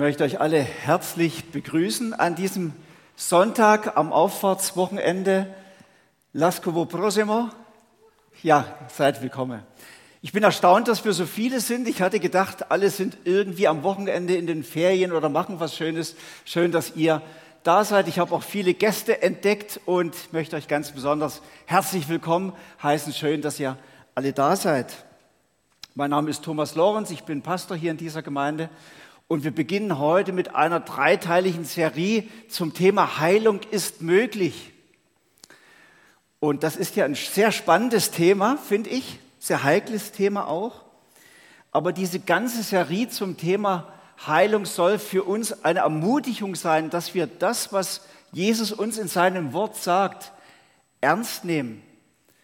[0.00, 2.72] möchte euch alle herzlich begrüßen an diesem
[3.16, 5.54] Sonntag am Auffahrtswochenende.
[6.32, 7.50] Lascovo Prosimo.
[8.42, 9.62] Ja, seid willkommen.
[10.22, 11.86] Ich bin erstaunt, dass wir so viele sind.
[11.86, 16.16] Ich hatte gedacht, alle sind irgendwie am Wochenende in den Ferien oder machen was Schönes.
[16.46, 17.20] Schön, dass ihr
[17.62, 18.08] da seid.
[18.08, 23.12] Ich habe auch viele Gäste entdeckt und möchte euch ganz besonders herzlich willkommen heißen.
[23.12, 23.76] Schön, dass ihr
[24.14, 25.04] alle da seid.
[25.94, 28.70] Mein Name ist Thomas Lorenz, ich bin Pastor hier in dieser Gemeinde
[29.30, 34.72] und wir beginnen heute mit einer dreiteiligen Serie zum Thema Heilung ist möglich.
[36.40, 40.82] Und das ist ja ein sehr spannendes Thema, finde ich, sehr heikles Thema auch.
[41.70, 43.92] Aber diese ganze Serie zum Thema
[44.26, 49.52] Heilung soll für uns eine Ermutigung sein, dass wir das, was Jesus uns in seinem
[49.52, 50.32] Wort sagt,
[51.00, 51.84] ernst nehmen.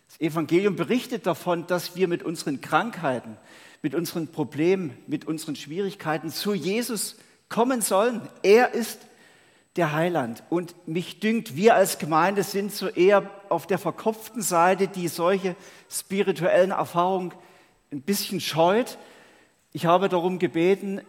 [0.06, 3.36] Das Evangelium berichtet davon, dass wir mit unseren Krankheiten,
[3.86, 7.14] mit unseren Problemen, mit unseren Schwierigkeiten zu Jesus
[7.48, 8.20] kommen sollen.
[8.42, 8.98] Er ist
[9.76, 10.42] der Heiland.
[10.50, 15.54] Und mich dünkt, wir als Gemeinde sind so eher auf der verkopften Seite, die solche
[15.88, 17.32] spirituellen Erfahrungen
[17.92, 18.98] ein bisschen scheut.
[19.72, 21.00] Ich habe darum gebeten,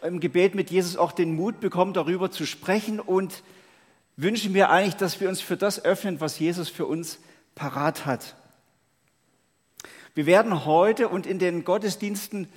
[0.00, 3.42] im Gebet mit Jesus auch den Mut bekommen, darüber zu sprechen und
[4.16, 7.18] wünsche mir eigentlich, dass wir uns für das öffnen, was Jesus für uns
[7.56, 8.36] parat hat.
[10.14, 12.48] Wir werden heute und in den Gottesdiensten,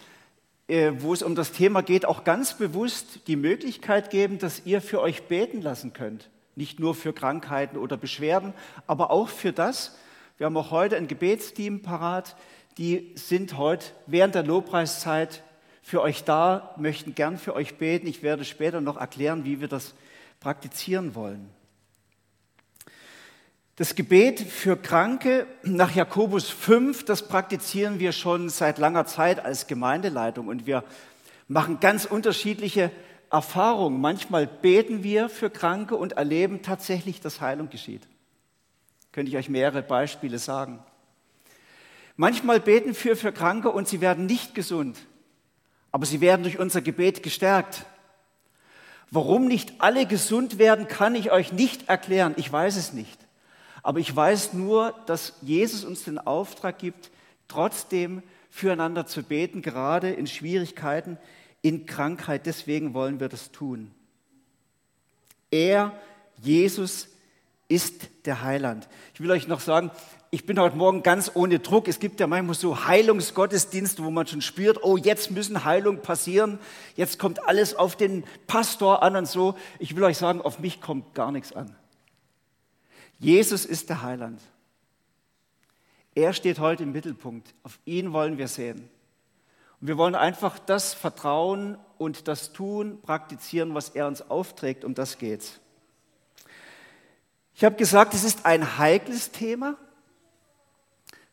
[0.68, 4.82] äh, wo es um das Thema geht, auch ganz bewusst die Möglichkeit geben, dass ihr
[4.82, 6.30] für euch beten lassen könnt.
[6.58, 8.54] Nicht nur für Krankheiten oder Beschwerden,
[8.88, 9.98] aber auch für das.
[10.38, 12.36] Wir haben auch heute ein Gebetsteam parat.
[12.78, 15.42] Die sind heute während der Lobpreiszeit
[15.82, 18.08] für euch da, möchten gern für euch beten.
[18.08, 19.94] Ich werde später noch erklären, wie wir das
[20.42, 21.50] praktizieren wollen.
[23.78, 29.68] Das Gebet für Kranke nach Jakobus 5, das praktizieren wir schon seit langer Zeit als
[29.68, 30.86] Gemeindeleitung und wir
[31.50, 32.90] machen ganz unterschiedliche
[33.30, 34.00] Erfahrungen.
[34.00, 38.08] Manchmal beten wir für Kranke und erleben tatsächlich, dass Heilung geschieht.
[39.12, 40.80] Könnte ich euch mehrere Beispiele sagen.
[42.16, 44.98] Manchmal beten wir für Kranke und sie werden nicht gesund,
[45.92, 47.86] aber sie werden durch unser Gebet gestärkt.
[49.12, 52.36] Warum nicht alle gesund werden, kann ich euch nicht erklären.
[52.38, 53.25] Ich weiß es nicht.
[53.86, 57.12] Aber ich weiß nur, dass Jesus uns den Auftrag gibt,
[57.48, 61.20] trotzdem füreinander zu beten, gerade in Schwierigkeiten,
[61.62, 62.48] in Krankheit.
[62.48, 63.92] Deswegen wollen wir das tun.
[65.52, 65.92] Er,
[66.42, 67.10] Jesus,
[67.68, 68.90] ist der Heiland.
[69.14, 69.92] Ich will euch noch sagen,
[70.32, 71.88] ich bin heute Morgen ganz ohne Druck.
[71.88, 76.58] Es gibt ja manchmal so Heilungsgottesdienste, wo man schon spürt, oh, jetzt müssen Heilung passieren.
[76.96, 79.54] Jetzt kommt alles auf den Pastor an und so.
[79.78, 81.76] Ich will euch sagen, auf mich kommt gar nichts an.
[83.20, 84.42] Jesus ist der Heiland.
[86.14, 87.54] Er steht heute im Mittelpunkt.
[87.64, 88.90] Auf ihn wollen wir sehen.
[89.82, 94.86] Und wir wollen einfach das Vertrauen und das Tun, praktizieren, was er uns aufträgt.
[94.86, 95.60] Um das geht's.
[97.54, 99.78] Ich habe gesagt, es ist ein heikles Thema,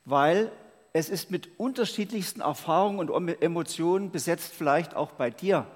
[0.04, 0.52] weil
[0.92, 5.66] es ist mit unterschiedlichsten Erfahrungen und Emotionen besetzt, vielleicht auch bei dir.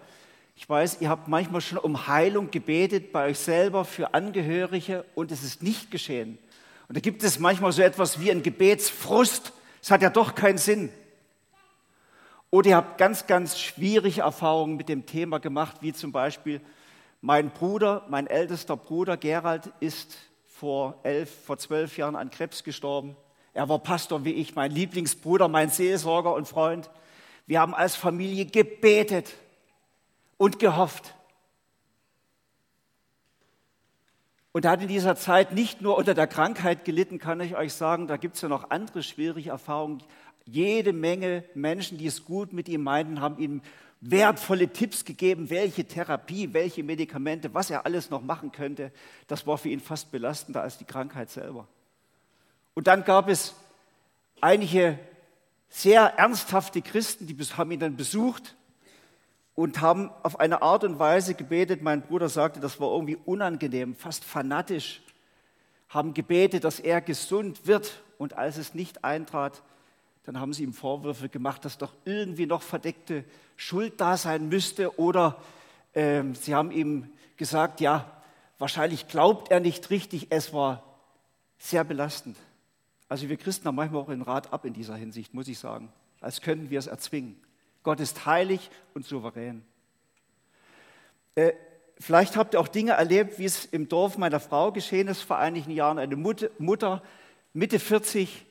[0.58, 5.30] Ich weiß, ihr habt manchmal schon um Heilung gebetet bei euch selber, für Angehörige und
[5.30, 6.38] es ist nicht geschehen.
[6.88, 9.52] Und da gibt es manchmal so etwas wie ein Gebetsfrust.
[9.82, 10.88] Es hat ja doch keinen Sinn.
[12.50, 16.62] Oder ihr habt ganz, ganz schwierige Erfahrungen mit dem Thema gemacht, wie zum Beispiel
[17.20, 20.16] mein Bruder, mein ältester Bruder Gerald ist
[20.46, 23.14] vor elf, vor zwölf Jahren an Krebs gestorben.
[23.52, 26.88] Er war Pastor wie ich, mein Lieblingsbruder, mein Seelsorger und Freund.
[27.46, 29.34] Wir haben als Familie gebetet
[30.36, 31.14] und gehofft.
[34.56, 37.74] Und er hat in dieser Zeit nicht nur unter der Krankheit gelitten, kann ich euch
[37.74, 40.02] sagen, da gibt es ja noch andere schwierige Erfahrungen.
[40.46, 43.60] Jede Menge Menschen, die es gut mit ihm meinten, haben ihm
[44.00, 48.92] wertvolle Tipps gegeben, welche Therapie, welche Medikamente, was er alles noch machen könnte.
[49.26, 51.68] Das war für ihn fast belastender als die Krankheit selber.
[52.72, 53.54] Und dann gab es
[54.40, 54.98] einige
[55.68, 58.55] sehr ernsthafte Christen, die haben ihn dann besucht
[59.56, 63.96] und haben auf eine Art und Weise gebetet, mein Bruder sagte, das war irgendwie unangenehm,
[63.96, 65.02] fast fanatisch,
[65.88, 68.02] haben gebetet, dass er gesund wird.
[68.18, 69.62] Und als es nicht eintrat,
[70.24, 73.24] dann haben sie ihm Vorwürfe gemacht, dass doch irgendwie noch verdeckte
[73.56, 74.98] Schuld da sein müsste.
[74.98, 75.40] Oder
[75.94, 78.10] äh, sie haben ihm gesagt, ja,
[78.58, 80.26] wahrscheinlich glaubt er nicht richtig.
[80.30, 80.82] Es war
[81.58, 82.36] sehr belastend.
[83.08, 85.90] Also wir Christen haben manchmal auch den Rat ab in dieser Hinsicht, muss ich sagen,
[86.20, 87.36] als könnten wir es erzwingen.
[87.86, 89.64] Gott ist heilig und souverän.
[91.36, 91.52] Äh,
[92.00, 95.38] vielleicht habt ihr auch Dinge erlebt, wie es im Dorf meiner Frau geschehen ist vor
[95.38, 96.00] einigen Jahren.
[96.00, 97.00] Eine Mutter,
[97.52, 98.44] Mitte 40,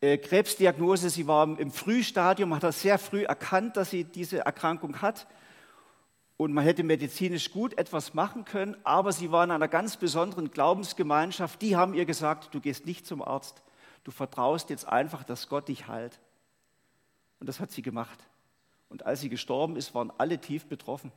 [0.00, 1.10] äh, Krebsdiagnose.
[1.10, 5.28] Sie war im Frühstadium, hat das sehr früh erkannt, dass sie diese Erkrankung hat.
[6.36, 10.50] und man hätte medizinisch gut etwas machen können, aber sie waren in einer ganz besonderen
[10.50, 11.62] Glaubensgemeinschaft.
[11.62, 13.62] Die haben ihr gesagt, du gehst nicht zum Arzt,
[14.02, 16.18] du vertraust jetzt einfach, dass Gott dich heilt.
[17.40, 18.18] Und das hat sie gemacht.
[18.88, 21.12] Und als sie gestorben ist, waren alle tief betroffen.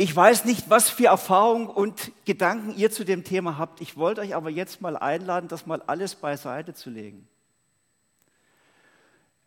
[0.00, 3.80] Ich weiß nicht, was für Erfahrungen und Gedanken ihr zu dem Thema habt.
[3.80, 7.26] Ich wollte euch aber jetzt mal einladen, das mal alles beiseite zu legen.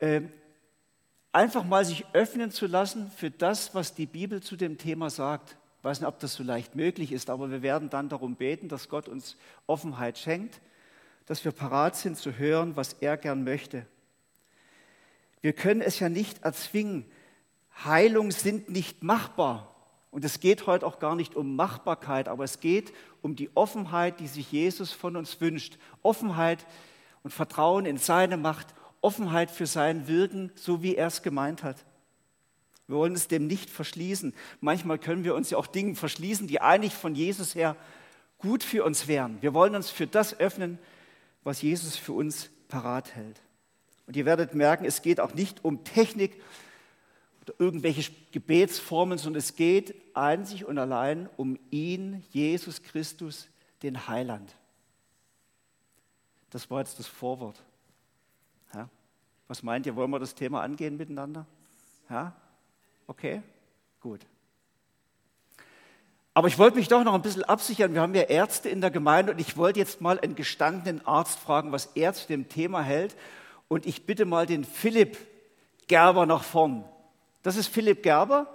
[0.02, 0.30] Ähm,
[1.32, 5.56] einfach mal sich öffnen zu lassen für das, was die Bibel zu dem Thema sagt.
[5.78, 8.68] Ich weiß nicht, ob das so leicht möglich ist, aber wir werden dann darum beten,
[8.68, 9.38] dass Gott uns
[9.68, 10.60] Offenheit schenkt,
[11.26, 13.86] dass wir parat sind zu hören, was er gern möchte.
[15.42, 17.06] Wir können es ja nicht erzwingen.
[17.84, 19.76] Heilungen sind nicht machbar.
[20.12, 24.20] Und es geht heute auch gar nicht um Machbarkeit, aber es geht um die Offenheit,
[24.20, 25.78] die sich Jesus von uns wünscht.
[26.04, 26.66] Offenheit
[27.24, 28.68] und Vertrauen in seine Macht,
[29.00, 31.78] Offenheit für sein Wirken, so wie er es gemeint hat.
[32.88, 34.34] Wir wollen es dem nicht verschließen.
[34.60, 37.78] Manchmal können wir uns ja auch Dinge verschließen, die eigentlich von Jesus her
[38.38, 39.42] gut für uns wären.
[39.42, 40.78] Wir wollen uns für das öffnen,
[41.44, 43.42] was Jesus für uns parat hält.
[44.08, 46.42] Und ihr werdet merken, es geht auch nicht um Technik,
[47.42, 53.50] oder irgendwelche Gebetsformen, sondern es geht einzig und allein um ihn, Jesus Christus,
[53.82, 54.56] den Heiland.
[56.52, 57.62] Das war jetzt das Vorwort.
[58.74, 58.90] Ja?
[59.48, 61.48] Was meint ihr, wollen wir das Thema angehen miteinander?
[62.10, 62.36] Ja?
[63.08, 63.42] Okay,
[64.00, 64.22] gut.
[66.34, 67.94] Aber ich wollte mich doch noch ein bisschen absichern.
[67.94, 71.40] Wir haben ja Ärzte in der Gemeinde und ich wollte jetzt mal einen gestandenen Arzt
[71.40, 73.16] fragen, was er zu dem Thema hält.
[73.68, 75.18] Und ich bitte mal den Philipp
[75.88, 76.86] Gerber nach vorn.
[77.44, 78.48] Das ist Philipp Gerber,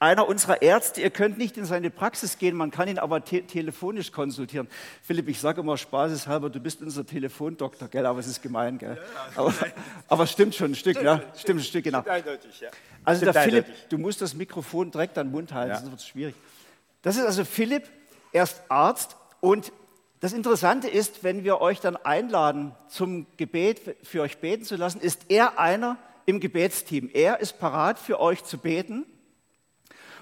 [0.00, 1.00] einer unserer Ärzte.
[1.00, 4.66] Ihr könnt nicht in seine Praxis gehen, man kann ihn aber te telefonisch konsultieren.
[5.02, 8.06] Philipp, ich sage immer spaßeshalber, du bist unser Telefondoktor, gell?
[8.06, 8.98] Aber es ist gemein, gell?
[9.36, 9.54] Aber,
[10.08, 11.22] aber stimmt schon ein Stück, ja?
[11.36, 12.02] Stimmt ein Stück, genau.
[12.02, 12.70] Eindeutig, ja.
[13.04, 15.76] Also der Philipp, du musst das Mikrofon direkt an den Mund halten, ja.
[15.76, 16.34] sonst wird es schwierig.
[17.06, 17.84] Das ist also Philipp,
[18.32, 19.70] er ist Arzt und
[20.18, 25.00] das Interessante ist, wenn wir euch dann einladen, zum Gebet für euch beten zu lassen,
[25.00, 27.08] ist er einer, im Gebetsteam.
[27.14, 29.06] Er ist parat für euch zu beten.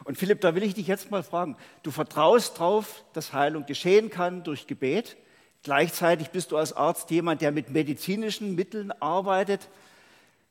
[0.05, 1.57] Und Philipp, da will ich dich jetzt mal fragen.
[1.83, 5.17] Du vertraust darauf, dass Heilung geschehen kann durch Gebet.
[5.63, 9.71] Gleichzeitig bist du als Arzt jemand, der mit medizinischen Mitteln arbeitet.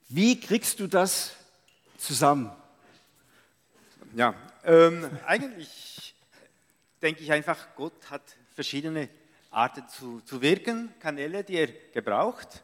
[0.10, 1.36] Wie kriegst du das
[2.00, 2.52] zusammen?
[4.16, 4.34] Ja,
[4.66, 6.13] ähm, eigentlich
[7.04, 8.22] denke ich einfach, Gott hat
[8.56, 9.10] verschiedene
[9.52, 12.64] Arten zu, zu wirken, Kanäle, die er gebraucht.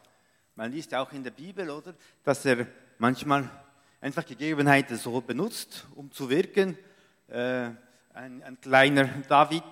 [0.56, 1.94] Man liest auch in der Bibel, oder,
[2.24, 2.66] dass er
[2.98, 3.48] manchmal
[4.00, 6.76] einfach Gegebenheiten so benutzt, um zu wirken.
[7.28, 7.70] Äh,
[8.14, 9.62] ein, ein, kleiner David,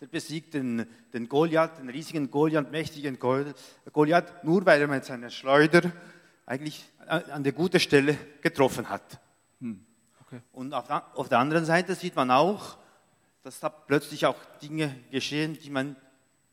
[0.00, 5.30] der besiegt den, den Goliath, den riesigen Goliath, mächtigen Goliath, nur weil er mit seiner
[5.30, 5.92] Schleuder
[6.46, 9.20] eigentlich an der guten Stelle getroffen hat.
[9.60, 9.84] Hm.
[10.22, 10.40] Okay.
[10.52, 12.78] Und auf der, auf der anderen Seite sieht man auch,
[13.46, 15.94] dass da plötzlich auch Dinge geschehen, die man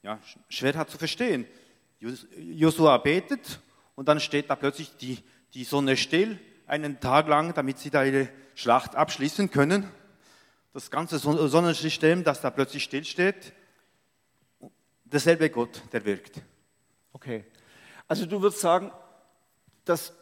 [0.04, 1.48] ja, schwer hat zu verstehen.
[2.00, 3.62] Josua betet
[3.96, 5.18] und dann steht da plötzlich die,
[5.56, 9.90] die Sonne still, einen Tag lang, damit sie da ihre Schlacht abschließen können.
[10.72, 13.54] Das ganze Sonnensystem, das da plötzlich stillsteht,
[15.04, 16.44] derselbe Gott, der wirkt.
[17.12, 17.44] Okay.
[18.08, 18.92] Also du würdest sagen,
[19.84, 20.14] dass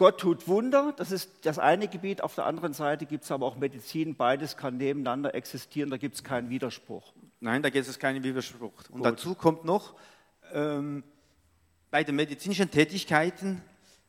[0.00, 2.22] Gott tut Wunder, das ist das eine Gebiet.
[2.22, 6.14] Auf der anderen Seite gibt es aber auch Medizin, beides kann nebeneinander existieren, da gibt
[6.14, 7.12] es keinen Widerspruch.
[7.40, 8.72] Nein, da gibt es keinen Widerspruch.
[8.88, 9.04] Und Gut.
[9.04, 9.92] dazu kommt noch,
[10.54, 11.04] ähm,
[11.90, 13.60] bei den medizinischen Tätigkeiten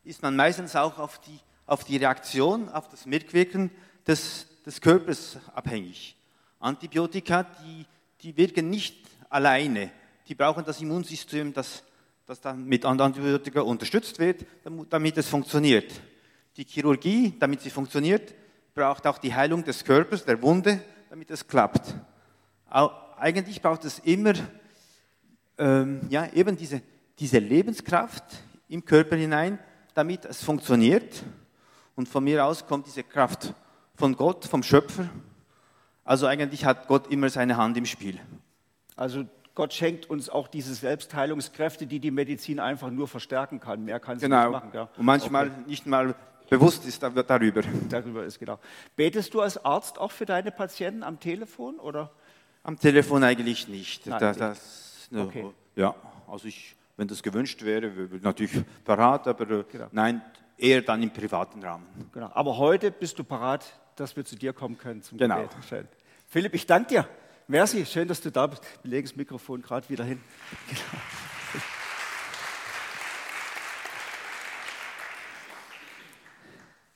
[0.06, 3.70] ist man meistens auch auf die, auf die Reaktion, auf das Mitwirken
[4.08, 6.16] des, des Körpers abhängig.
[6.62, 7.86] Antibiotika, die,
[8.22, 8.96] die wirken nicht
[9.30, 9.92] alleine.
[10.30, 11.84] Die brauchen das Immunsystem, das,
[12.32, 14.46] das dann mit Antibiotika unterstützt wird,
[14.90, 15.92] damit es funktioniert.
[16.56, 18.34] Die Chirurgie, damit sie funktioniert,
[18.74, 21.94] braucht auch die Heilung des Körpers, der Wunde, damit es klappt.
[23.18, 24.34] Eigentlich braucht es immer
[25.58, 26.82] ähm, ja, eben diese
[27.20, 28.24] diese Lebenskraft
[28.70, 29.60] im Körper hinein,
[29.94, 31.24] damit es funktioniert.
[31.98, 33.54] Und von mir aus kommt diese Kraft
[33.96, 35.10] von Gott, vom Schöpfer.
[36.06, 38.22] Also eigentlich hat Gott immer seine Hand im Spiel.
[38.96, 43.84] Also Gott schenkt uns auch diese Selbstheilungskräfte, die die Medizin einfach nur verstärken kann.
[43.84, 44.44] Mehr kann sie genau.
[44.44, 44.72] nicht machen.
[44.72, 44.88] Gell?
[44.98, 45.62] Und manchmal okay.
[45.68, 46.16] nicht mal
[46.50, 47.62] bewusst ist darüber.
[47.90, 48.60] Darüber ist genau.
[48.96, 52.12] Betest du als Arzt auch für deine Patienten am Telefon oder?
[52.64, 54.08] Am Telefon eigentlich nicht.
[54.08, 55.46] Nein, das, das, okay.
[55.76, 55.96] Ja,
[56.28, 57.92] also ich wenn das gewünscht wäre,
[58.22, 59.88] natürlich parat, aber äh, genau.
[59.92, 60.22] nein,
[60.56, 61.88] eher dann im privaten Rahmen.
[62.14, 62.30] Genau.
[62.36, 63.66] Aber heute bist du parat,
[63.96, 65.42] dass wir zu dir kommen können zum genau.
[65.42, 65.88] Gebet.
[66.28, 67.08] Philipp, ich danke dir.
[67.52, 68.64] Merci, schön, dass du da bist.
[68.82, 70.24] Wir legen das Mikrofon gerade wieder hin.
[70.70, 71.04] Genau.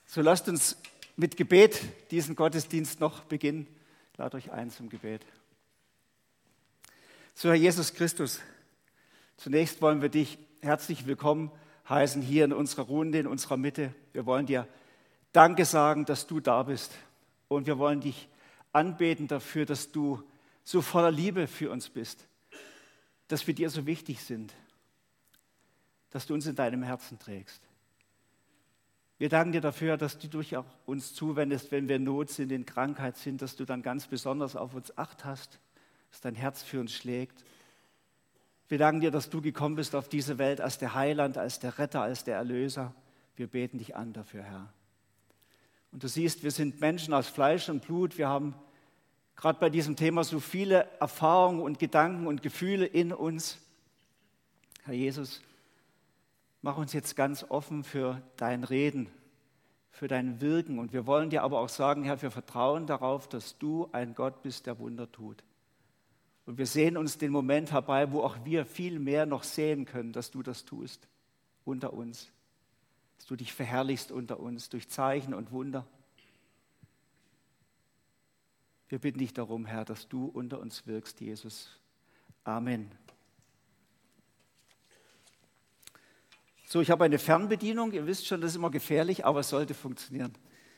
[0.06, 0.78] So lasst uns
[1.18, 3.68] mit Gebet diesen Gottesdienst noch beginnen.
[4.16, 5.26] Lade euch ein zum Gebet.
[7.34, 8.40] So, Herr Jesus Christus,
[9.36, 11.52] zunächst wollen wir dich herzlich willkommen
[11.90, 13.94] heißen hier in unserer Runde, in unserer Mitte.
[14.14, 14.70] Wir wollen dir
[15.34, 16.94] Danke sagen, dass du da bist.
[17.50, 18.30] Und wir wollen dich
[18.72, 20.24] anbeten dafür, dass du
[20.65, 22.27] so voller Liebe für uns bist,
[23.29, 24.53] dass wir dir so wichtig sind,
[26.10, 27.62] dass du uns in deinem Herzen trägst.
[29.17, 32.51] Wir danken dir dafür, dass du dich auch uns zuwendest, wenn wir in Not sind,
[32.51, 35.60] in Krankheit sind, dass du dann ganz besonders auf uns acht hast,
[36.12, 37.45] dass dein Herz für uns schlägt.
[38.67, 41.77] Wir danken dir, dass du gekommen bist auf diese Welt als der Heiland, als der
[41.77, 42.93] Retter, als der Erlöser.
[43.36, 44.74] Wir beten dich an dafür, Herr.
[45.91, 48.17] Und du siehst, wir sind Menschen aus Fleisch und Blut.
[48.17, 48.55] Wir haben
[49.36, 53.58] gerade bei diesem Thema so viele Erfahrungen und Gedanken und Gefühle in uns.
[54.84, 55.42] Herr Jesus,
[56.62, 59.10] mach uns jetzt ganz offen für dein Reden,
[59.92, 60.80] für dein Wirken.
[60.80, 64.42] Und wir wollen dir aber auch sagen, Herr, wir vertrauen darauf, dass du ein Gott
[64.42, 65.44] bist, der Wunder tut.
[66.46, 70.13] Und wir sehen uns den Moment herbei, wo auch wir viel mehr noch sehen können,
[70.13, 71.08] dass du das tust
[71.63, 72.32] unter uns
[73.18, 75.88] dass du dich verherrlichst unter uns durch Zeichen und Wunder.
[78.88, 81.80] Wir bitten dich darum, Herr, dass du unter uns wirkst, Jesus.
[82.44, 82.92] Amen.
[86.68, 87.94] So, ich habe eine Fernbedienung.
[87.94, 90.34] Ihr wisst schon, das ist immer gefährlich, aber es sollte funktionieren.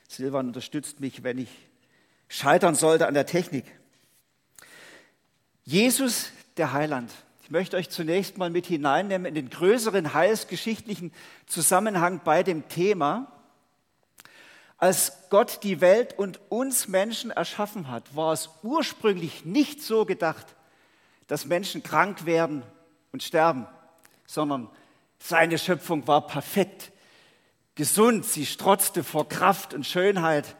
[0.08, 1.50] Silvan unterstützt mich, wenn ich
[2.28, 3.64] scheitern sollte an der Technik.
[5.64, 7.12] Jesus, der Heiland.
[7.42, 11.12] Ich möchte euch zunächst mal mit hineinnehmen in den größeren heilsgeschichtlichen
[11.46, 13.30] Zusammenhang bei dem Thema.
[14.78, 20.46] Als Gott die Welt und uns Menschen erschaffen hat, war es ursprünglich nicht so gedacht,
[21.26, 22.62] dass Menschen krank werden
[23.12, 23.66] und sterben,
[24.24, 24.70] sondern
[25.18, 26.92] seine Schöpfung war perfekt,
[27.74, 30.56] gesund, sie strotzte vor Kraft und Schönheit.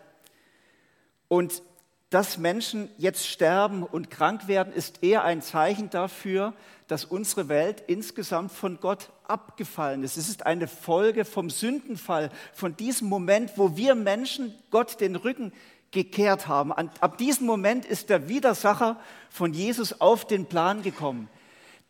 [1.28, 1.62] Und
[2.10, 6.54] dass Menschen jetzt sterben und krank werden, ist eher ein Zeichen dafür,
[6.86, 10.16] dass unsere Welt insgesamt von Gott abgefallen ist.
[10.16, 15.52] Es ist eine Folge vom Sündenfall, von diesem Moment, wo wir Menschen Gott den Rücken
[15.90, 16.72] gekehrt haben.
[16.72, 18.98] Ab diesem Moment ist der Widersacher
[19.28, 21.28] von Jesus auf den Plan gekommen.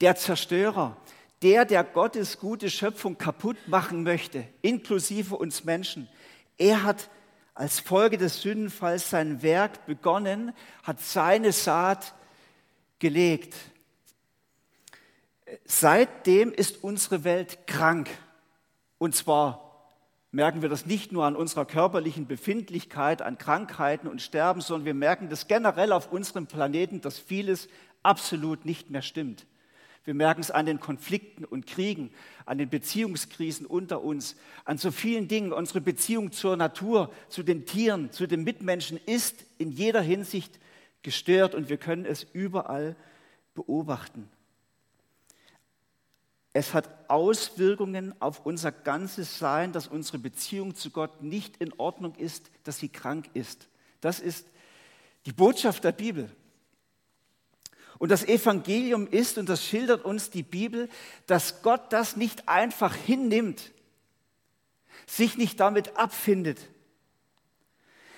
[0.00, 0.96] Der Zerstörer,
[1.42, 6.08] der, der Gottes gute Schöpfung kaputt machen möchte, inklusive uns Menschen.
[6.56, 7.08] Er hat
[7.58, 10.52] als Folge des Sündenfalls sein Werk begonnen,
[10.84, 12.14] hat seine Saat
[13.00, 13.56] gelegt.
[15.64, 18.10] Seitdem ist unsere Welt krank.
[18.98, 19.90] Und zwar
[20.30, 24.94] merken wir das nicht nur an unserer körperlichen Befindlichkeit, an Krankheiten und Sterben, sondern wir
[24.94, 27.68] merken das generell auf unserem Planeten, dass vieles
[28.04, 29.46] absolut nicht mehr stimmt.
[30.08, 32.10] Wir merken es an den Konflikten und Kriegen,
[32.46, 35.52] an den Beziehungskrisen unter uns, an so vielen Dingen.
[35.52, 40.60] Unsere Beziehung zur Natur, zu den Tieren, zu den Mitmenschen ist in jeder Hinsicht
[41.02, 42.96] gestört und wir können es überall
[43.54, 44.30] beobachten.
[46.54, 52.14] Es hat Auswirkungen auf unser ganzes Sein, dass unsere Beziehung zu Gott nicht in Ordnung
[52.14, 53.68] ist, dass sie krank ist.
[54.00, 54.46] Das ist
[55.26, 56.30] die Botschaft der Bibel.
[57.98, 60.88] Und das Evangelium ist, und das schildert uns die Bibel,
[61.26, 63.72] dass Gott das nicht einfach hinnimmt,
[65.06, 66.58] sich nicht damit abfindet,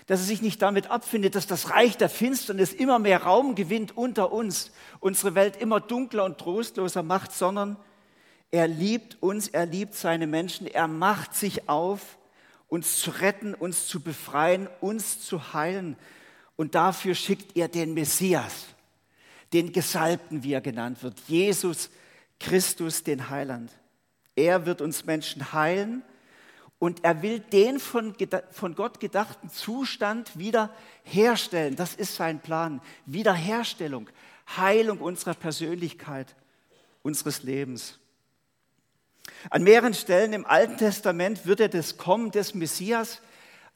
[0.07, 3.97] dass er sich nicht damit abfindet, dass das Reich der Finsternis immer mehr Raum gewinnt
[3.97, 7.77] unter uns, unsere Welt immer dunkler und trostloser macht, sondern
[8.51, 12.19] er liebt uns, er liebt seine Menschen, er macht sich auf,
[12.69, 15.97] uns zu retten, uns zu befreien, uns zu heilen.
[16.57, 18.67] Und dafür schickt er den Messias
[19.53, 21.91] den Gesalbten, wie er genannt wird, Jesus
[22.39, 23.71] Christus, den Heiland.
[24.37, 26.03] Er wird uns Menschen heilen
[26.79, 28.17] und er will den von,
[28.53, 31.77] von Gott gedachten Zustand wieder herstellen.
[31.77, 32.81] Das ist sein Plan.
[33.05, 34.09] Wiederherstellung,
[34.57, 36.35] Heilung unserer Persönlichkeit,
[37.03, 37.99] unseres Lebens.
[39.51, 43.21] An mehreren Stellen im Alten Testament wird er das Kommen des Messias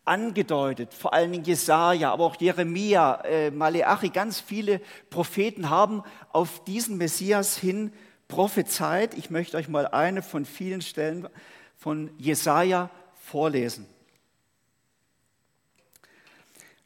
[0.04, 4.80] angedeutet, vor allen Dingen Jesaja, aber auch Jeremia, äh, Maleachi, ganz viele
[5.10, 7.92] Propheten haben auf diesen Messias hin
[8.28, 9.14] prophezeit.
[9.14, 11.28] Ich möchte euch mal eine von vielen Stellen
[11.76, 13.86] von Jesaja vorlesen.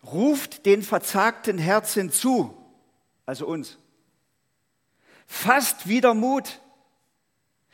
[0.04, 2.56] Ruft den verzagten Herzen zu,
[3.26, 3.78] also uns.
[5.26, 6.60] Fasst wieder Mut.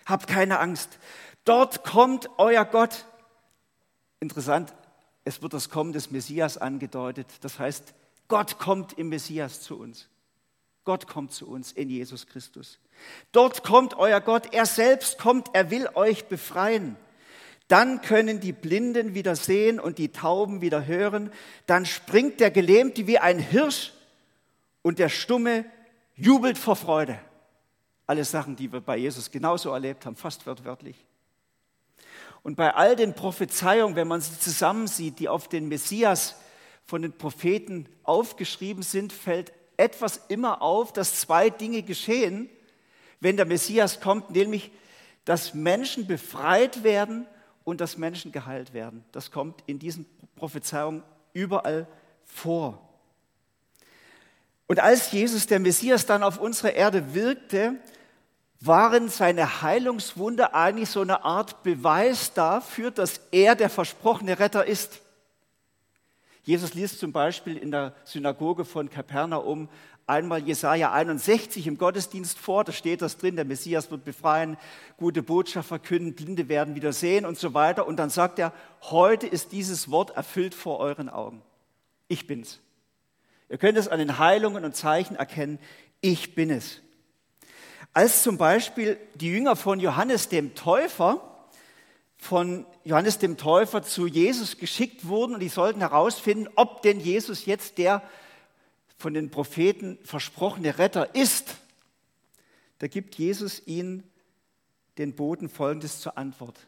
[0.07, 0.99] Habt keine Angst.
[1.45, 3.07] Dort kommt euer Gott.
[4.21, 4.75] Interessant,
[5.25, 7.27] es wird das Kommen des Messias angedeutet.
[7.41, 7.95] Das heißt,
[8.29, 10.09] Gott kommt im Messias zu uns.
[10.85, 12.79] Gott kommt zu uns in Jesus Christus.
[13.33, 16.97] Dort kommt euer Gott, er selbst kommt, er will euch befreien.
[17.69, 21.33] Dann können die Blinden wieder sehen und die Tauben wieder hören.
[21.67, 23.93] Dann springt der Gelähmte wie ein Hirsch
[24.83, 25.65] und der Stumme
[26.15, 27.19] jubelt vor Freude.
[28.07, 31.07] Alle Sachen, die wir bei Jesus genauso erlebt haben, fast wörtlich.
[32.45, 36.37] Und bei all den Prophezeiungen, wenn man sie zusammensieht, die auf den Messias
[36.85, 42.51] von den Propheten aufgeschrieben sind, fällt etwas immer auf, dass zwei Dinge geschehen,
[43.19, 44.71] wenn der Messias kommt, nämlich,
[45.25, 47.27] dass Menschen befreit werden
[47.65, 49.07] und dass Menschen geheilt werden.
[49.11, 50.05] Das kommt in diesen
[50.37, 51.87] Prophezeiungen überall
[52.27, 52.87] vor.
[54.67, 57.77] Und als Jesus, der Messias, dann auf unserer Erde wirkte,
[58.67, 65.01] waren seine Heilungswunder eigentlich so eine Art Beweis dafür, dass er der versprochene Retter ist.
[66.45, 69.69] Jesus liest zum Beispiel in der Synagoge von Kapernaum
[70.07, 72.65] einmal Jesaja 61 im Gottesdienst vor.
[72.65, 74.57] Da steht das drin: der Messias wird befreien,
[74.99, 77.87] gute Botschaft verkünden, Blinde werden wieder sehen und so weiter.
[77.87, 78.53] Und dann sagt er:
[78.83, 81.43] Heute ist dieses Wort erfüllt vor euren Augen.
[82.09, 82.61] Ich bin's.
[83.49, 85.59] Ihr könnt es an den Heilungen und Zeichen erkennen.
[86.01, 86.84] Ich bin es.
[87.95, 91.47] Als zum Beispiel die Jünger von Johannes dem Täufer,
[92.17, 97.47] von Johannes dem Täufer zu Jesus geschickt wurden und die sollten herausfinden, ob denn Jesus
[97.47, 98.03] jetzt der
[98.97, 101.55] von den Propheten versprochene Retter ist,
[102.81, 104.03] da gibt Jesus ihnen
[104.99, 106.59] den Boten folgendes zur Antwort.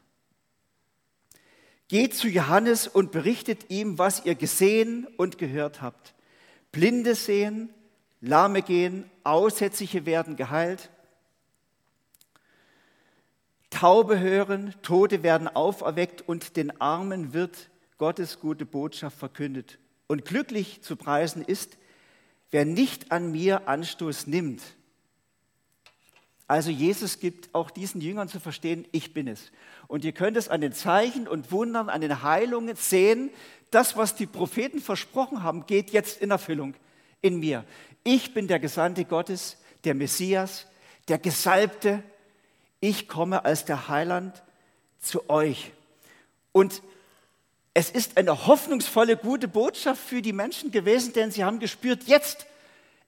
[1.88, 6.14] Geht zu Johannes und berichtet ihm, was ihr gesehen und gehört habt.
[6.71, 7.71] Blinde sehen,
[8.21, 10.90] Lahme gehen, Aussätzliche werden geheilt,
[13.76, 17.68] Taube hören, Tote werden auferweckt und den Armen wird
[17.99, 19.78] Gottes gute Botschaft verkündet.
[20.06, 21.76] Und glücklich zu preisen ist,
[22.50, 24.62] wer nicht an mir Anstoß nimmt.
[26.47, 29.52] Also Jesus gibt auch diesen Jüngern zu verstehen, ich bin es.
[29.88, 33.28] Und ihr könnt es an den Zeichen und Wundern, an den Heilungen sehen,
[33.71, 36.73] das, was die Propheten versprochen haben, geht jetzt in Erfüllung
[37.21, 37.62] in mir.
[38.04, 40.66] Ich bin der Gesandte Gottes, der Messias,
[41.09, 42.03] der Gesalbte,
[42.81, 44.43] ich komme als der Heiland
[44.99, 45.73] zu euch.
[46.53, 46.83] Und
[47.75, 52.47] es ist eine hoffnungsvolle, gute Botschaft für die Menschen gewesen, denn sie haben gespürt, jetzt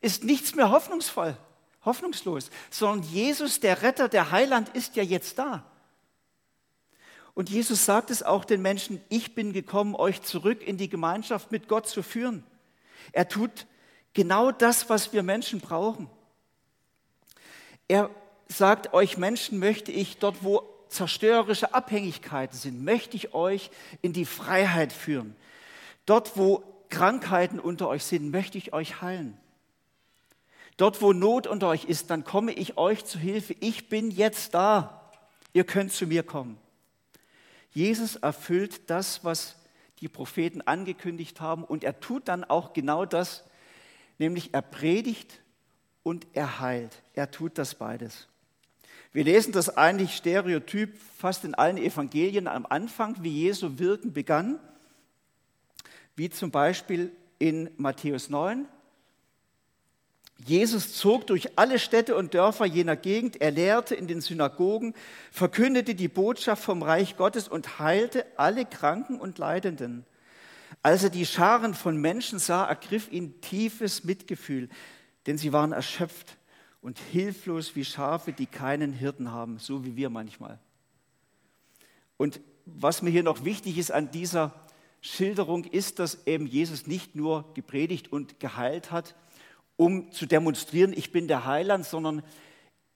[0.01, 1.37] ist nichts mehr hoffnungsvoll,
[1.85, 5.65] hoffnungslos, sondern Jesus, der Retter, der Heiland, ist ja jetzt da.
[7.35, 11.53] Und Jesus sagt es auch den Menschen, ich bin gekommen, euch zurück in die Gemeinschaft
[11.53, 12.45] mit Gott zu führen.
[13.13, 13.67] Er tut
[14.13, 16.11] genau das, was wir Menschen brauchen.
[17.87, 18.11] Er
[18.49, 23.71] sagt, euch Menschen möchte ich dort, wo zerstörerische Abhängigkeiten sind, möchte ich euch
[24.03, 25.37] in die Freiheit führen.
[26.07, 29.39] Dort, wo Krankheiten unter euch sind, möchte ich euch heilen.
[30.79, 33.55] Dort, wo Not unter euch ist, dann komme ich euch zu Hilfe.
[33.61, 35.11] Ich bin jetzt da.
[35.53, 36.57] Ihr könnt zu mir kommen.
[37.71, 39.57] Jesus erfüllt das, was
[40.01, 43.45] die Propheten angekündigt haben und er tut dann auch genau das,
[44.19, 45.41] nämlich er predigt
[46.03, 47.03] und er heilt.
[47.15, 48.29] Er tut das beides.
[49.13, 54.61] Wir lesen das eigentlich stereotyp fast in allen Evangelien am Anfang, wie Jesu Wirken begann,
[56.15, 58.67] wie zum Beispiel in Matthäus 9.
[60.45, 64.95] Jesus zog durch alle Städte und Dörfer jener Gegend, er lehrte in den Synagogen,
[65.33, 70.05] verkündete die Botschaft vom Reich Gottes und heilte alle Kranken und Leidenden.
[70.83, 74.69] Als er die Scharen von Menschen sah, ergriff ihn tiefes Mitgefühl,
[75.27, 76.37] denn sie waren erschöpft
[76.81, 80.59] und hilflos wie Schafe, die keinen Hirten haben, so wie wir manchmal.
[82.17, 84.55] Und was mir hier noch wichtig ist an dieser
[85.01, 89.15] Schilderung, ist, dass eben Jesus nicht nur gepredigt und geheilt hat,
[89.77, 92.23] um zu demonstrieren, ich bin der Heiland, sondern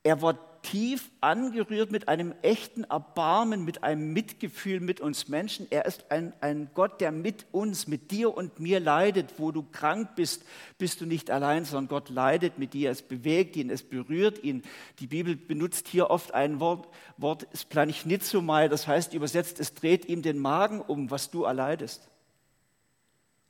[0.03, 5.67] er war tief angerührt mit einem echten Erbarmen, mit einem Mitgefühl mit uns Menschen.
[5.69, 9.33] Er ist ein, ein Gott, der mit uns, mit dir und mir leidet.
[9.37, 10.43] Wo du krank bist,
[10.77, 12.89] bist du nicht allein, sondern Gott leidet mit dir.
[12.89, 14.63] Es bewegt ihn, es berührt ihn.
[14.99, 20.21] Die Bibel benutzt hier oft ein Wort, Wort Splanichnitzomai, das heißt übersetzt, es dreht ihm
[20.21, 22.09] den Magen um, was du erleidest.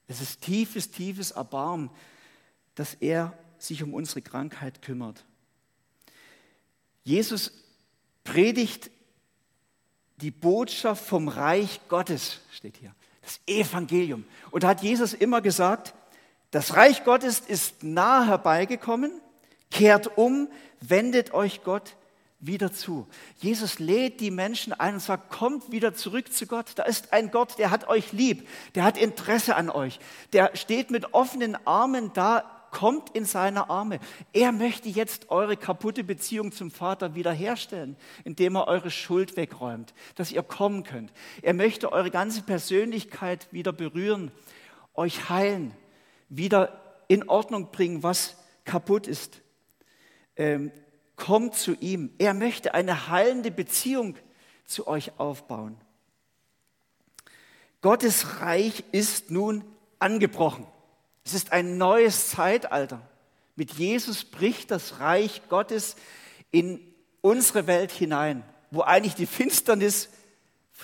[0.08, 1.89] Es ist tiefes, tiefes Erbarmen,
[2.76, 5.23] dass er sich um unsere Krankheit kümmert.
[7.04, 7.52] Jesus
[8.24, 8.89] predigt
[10.18, 14.26] die Botschaft vom Reich Gottes, steht hier, das Evangelium.
[14.52, 15.94] Und da hat Jesus immer gesagt,
[16.52, 19.12] das Reich Gottes ist nah herbeigekommen,
[19.72, 20.48] kehrt um,
[20.82, 21.96] wendet euch Gott
[22.39, 23.08] wieder zu.
[23.39, 26.74] Jesus lädt die Menschen ein und sagt, kommt wieder zurück zu Gott.
[26.76, 30.00] Da ist ein Gott, der hat euch lieb, der hat Interesse an euch,
[30.34, 34.00] der steht mit offenen Armen da, kommt in seine Arme.
[34.34, 40.32] Er möchte jetzt eure kaputte Beziehung zum Vater wiederherstellen, indem er eure Schuld wegräumt, dass
[40.32, 41.14] ihr kommen könnt.
[41.44, 44.32] Er möchte eure ganze Persönlichkeit wieder berühren,
[44.96, 45.74] euch heilen,
[46.30, 49.42] wieder in Ordnung bringen, was kaputt ist.
[50.36, 50.72] Ähm,
[51.16, 52.12] kommt zu ihm.
[52.18, 54.16] Er möchte eine heilende Beziehung
[54.66, 55.78] zu euch aufbauen.
[57.82, 59.64] Gottes Reich ist nun
[60.00, 60.66] angebrochen.
[61.24, 63.02] Es ist ein neues Zeitalter.
[63.56, 65.96] Mit Jesus bricht das Reich Gottes
[66.52, 66.80] in
[67.22, 70.10] unsere Welt hinein, wo eigentlich die Finsternis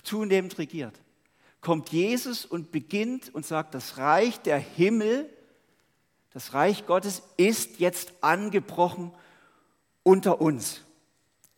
[0.04, 0.94] zunehmend regiert.
[1.62, 5.30] Kommt Jesus und beginnt und sagt, das Reich der Himmel,
[6.32, 9.12] das Reich Gottes ist jetzt angebrochen
[10.04, 10.82] unter uns.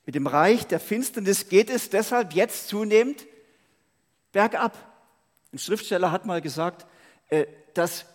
[0.06, 3.28] Mit dem Reich der Finsternis geht es deshalb jetzt zunehmend
[4.32, 4.76] bergab.
[5.54, 6.88] Ein Schriftsteller hat mal gesagt,
[7.30, 8.06] äh, dass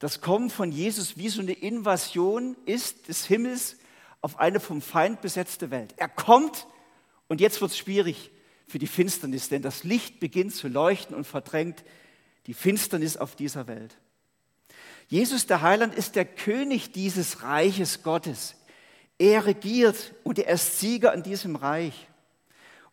[0.00, 3.76] das Kommen von Jesus wie so eine Invasion ist des Himmels
[4.22, 5.94] auf eine vom Feind besetzte Welt.
[5.98, 6.66] Er kommt
[7.28, 8.30] und jetzt wird es schwierig
[8.66, 11.84] für die Finsternis, denn das Licht beginnt zu leuchten und verdrängt
[12.46, 13.98] die Finsternis auf dieser Welt.
[15.08, 18.54] Jesus der Heiland ist der König dieses Reiches Gottes.
[19.18, 22.08] Er regiert und er ist Sieger in diesem Reich.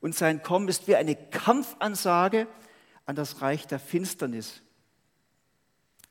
[0.02, 2.48] Und sein Kommen ist wie eine Kampfansage
[3.06, 4.62] an das Reich der Finsternis.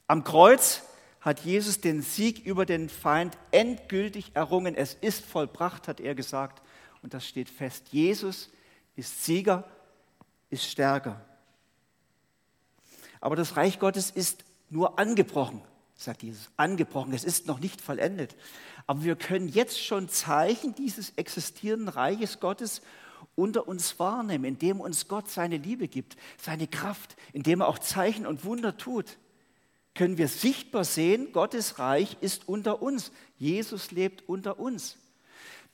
[0.06, 0.82] Am Kreuz
[1.26, 4.74] hat Jesus den Sieg über den Feind endgültig errungen.
[4.74, 6.62] Es ist vollbracht, hat er gesagt.
[7.02, 7.88] Und das steht fest.
[7.90, 8.48] Jesus
[8.94, 9.64] ist Sieger,
[10.48, 11.20] ist stärker.
[13.20, 15.60] Aber das Reich Gottes ist nur angebrochen
[15.96, 17.14] sagt Jesus, angebrochen.
[17.14, 18.36] Es ist noch nicht vollendet.
[18.86, 22.82] Aber wir können jetzt schon Zeichen dieses existierenden Reiches Gottes
[23.34, 28.26] unter uns wahrnehmen, indem uns Gott seine Liebe gibt, seine Kraft, indem er auch Zeichen
[28.26, 29.16] und Wunder tut.
[29.96, 33.12] Können wir sichtbar sehen, Gottes Reich ist unter uns.
[33.38, 34.98] Jesus lebt unter uns.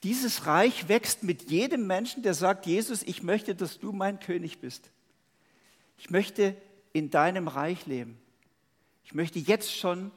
[0.01, 4.59] Dieses Reich wächst mit jedem Menschen, der sagt, Jesus, ich möchte, dass du mein König
[4.59, 4.89] bist.
[5.97, 6.55] Ich möchte
[6.93, 8.17] in deinem Reich leben.
[9.03, 10.11] Ich möchte jetzt schon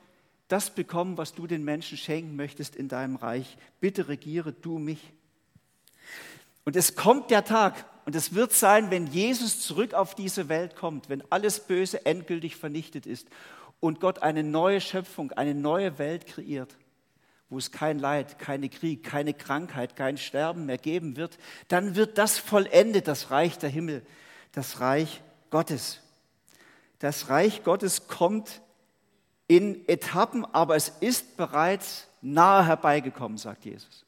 [0.47, 3.59] das bekommen, was du den Menschen schenken möchtest in deinem Reich.
[3.81, 5.01] Bitte regiere du mich.
[6.65, 10.77] Und es kommt der Tag, und es wird sein, wenn Jesus zurück auf diese Welt
[10.77, 13.27] kommt, wenn alles Böse endgültig vernichtet ist
[13.81, 16.77] und Gott eine neue Schöpfung, eine neue Welt kreiert,
[17.49, 22.19] wo es kein Leid, keine Krieg, keine Krankheit, kein Sterben mehr geben wird, dann wird
[22.19, 24.05] das vollendet, das Reich der Himmel,
[24.53, 26.01] das Reich Gottes.
[26.99, 28.63] Das Reich Gottes kommt
[29.49, 34.05] in Etappen, aber es ist bereits nahe herbeigekommen, sagt Jesus.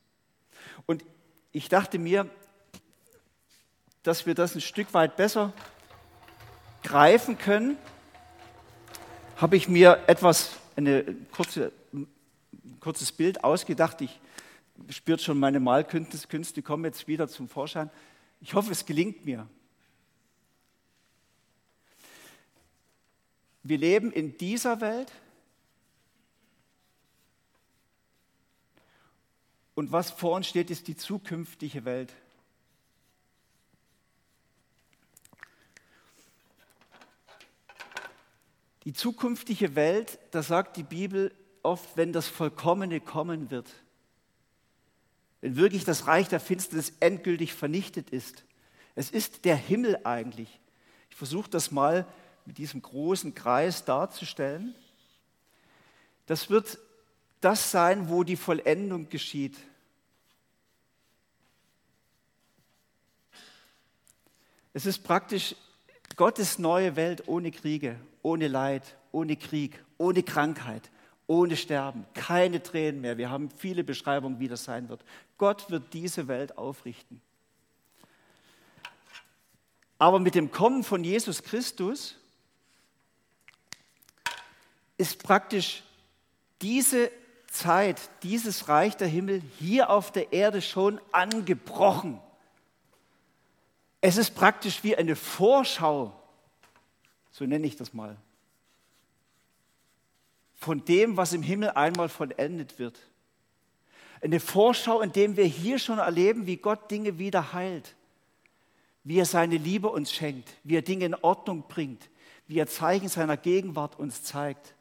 [0.86, 1.04] Und
[1.52, 2.28] ich dachte mir,
[4.02, 5.52] dass wir das ein Stück weit besser
[6.82, 7.76] greifen können,
[9.38, 12.06] habe ich mir etwas, eine kurze, ein
[12.80, 14.02] kurzes Bild ausgedacht.
[14.02, 14.20] Ich
[14.90, 17.90] spürt schon, meine Malkünste kommen jetzt wieder zum Vorschein.
[18.40, 19.48] Ich hoffe, es gelingt mir.
[23.62, 25.10] Wir leben in dieser Welt,
[29.78, 32.12] Und was vor uns steht, ist die zukünftige Welt.
[38.88, 41.30] Die zukünftige Welt, da sagt die Bibel
[41.62, 43.70] oft, wenn das Vollkommene kommen wird,
[45.42, 48.44] wenn wirklich das Reich der Finsternis endgültig vernichtet ist.
[48.94, 50.58] Es ist der Himmel eigentlich.
[51.10, 52.06] Ich versuche das mal
[52.46, 54.74] mit diesem großen Kreis darzustellen.
[56.24, 56.78] Das wird
[57.42, 59.58] das sein, wo die Vollendung geschieht.
[64.72, 65.54] Es ist praktisch
[66.16, 70.90] Gottes neue Welt ohne Kriege, ohne Leid, ohne Krieg, ohne Krankheit,
[71.26, 73.18] ohne Sterben, keine Tränen mehr.
[73.18, 75.04] Wir haben viele Beschreibungen, wie das sein wird.
[75.36, 77.20] Gott wird diese Welt aufrichten.
[79.98, 82.16] Aber mit dem Kommen von Jesus Christus
[84.96, 85.82] ist praktisch
[86.62, 87.10] diese
[87.48, 92.20] Zeit, dieses Reich der Himmel hier auf der Erde schon angebrochen.
[94.00, 96.17] Es ist praktisch wie eine Vorschau,
[97.38, 98.16] so nenne ich das mal,
[100.56, 102.98] von dem, was im Himmel einmal vollendet wird.
[104.20, 107.94] Eine Vorschau, in dem wir hier schon erleben, wie Gott Dinge wieder heilt,
[109.04, 112.10] wie er seine Liebe uns schenkt, wie er Dinge in Ordnung bringt,
[112.48, 114.74] wie er Zeichen seiner Gegenwart uns zeigt.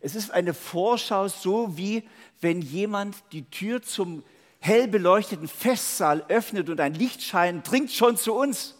[0.00, 2.02] Es ist eine Vorschau, so wie
[2.40, 4.24] wenn jemand die Tür zum
[4.58, 8.74] hell beleuchteten Festsaal öffnet und ein Lichtschein dringt schon zu uns.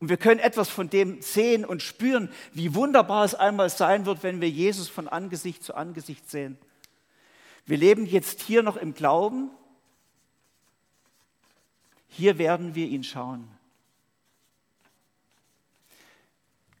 [0.00, 4.22] Und wir können etwas von dem sehen und spüren, wie wunderbar es einmal sein wird,
[4.22, 6.56] wenn wir Jesus von Angesicht zu Angesicht sehen.
[7.66, 9.50] Wir leben jetzt hier noch im Glauben.
[12.06, 13.48] Hier werden wir ihn schauen.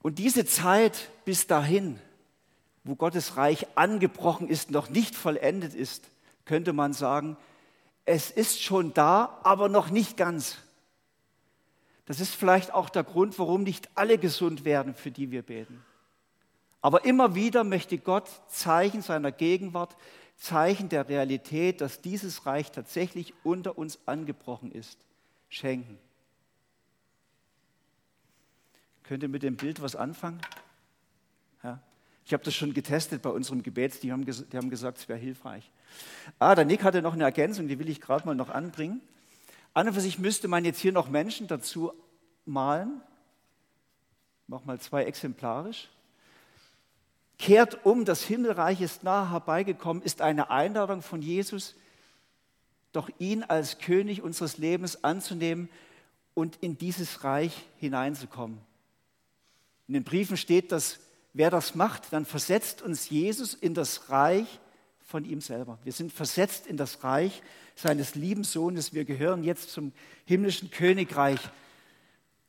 [0.00, 1.98] Und diese Zeit bis dahin,
[2.84, 6.08] wo Gottes Reich angebrochen ist, noch nicht vollendet ist,
[6.44, 7.36] könnte man sagen,
[8.06, 10.56] es ist schon da, aber noch nicht ganz.
[12.08, 15.84] Das ist vielleicht auch der Grund, warum nicht alle gesund werden, für die wir beten.
[16.80, 19.94] Aber immer wieder möchte Gott Zeichen seiner Gegenwart,
[20.38, 24.98] Zeichen der Realität, dass dieses Reich tatsächlich unter uns angebrochen ist,
[25.50, 25.98] schenken.
[29.02, 30.40] Könnt ihr mit dem Bild was anfangen?
[31.62, 31.78] Ja.
[32.24, 35.18] Ich habe das schon getestet bei unserem Gebet, die haben, die haben gesagt, es wäre
[35.18, 35.70] hilfreich.
[36.38, 39.02] Ah, der Nick hatte noch eine Ergänzung, die will ich gerade mal noch anbringen.
[39.78, 41.92] An und für sich müsste man jetzt hier noch Menschen dazu
[42.44, 43.00] malen.
[44.48, 45.88] Mach mal zwei exemplarisch.
[47.38, 51.76] Kehrt um, das Himmelreich ist nahe herbeigekommen, ist eine Einladung von Jesus,
[52.90, 55.68] doch ihn als König unseres Lebens anzunehmen
[56.34, 58.58] und in dieses Reich hineinzukommen.
[59.86, 60.98] In den Briefen steht, dass
[61.34, 64.58] wer das macht, dann versetzt uns Jesus in das Reich
[65.04, 65.78] von ihm selber.
[65.84, 67.42] Wir sind versetzt in das Reich
[67.78, 68.92] seines lieben Sohnes.
[68.92, 69.92] Wir gehören jetzt zum
[70.24, 71.40] himmlischen Königreich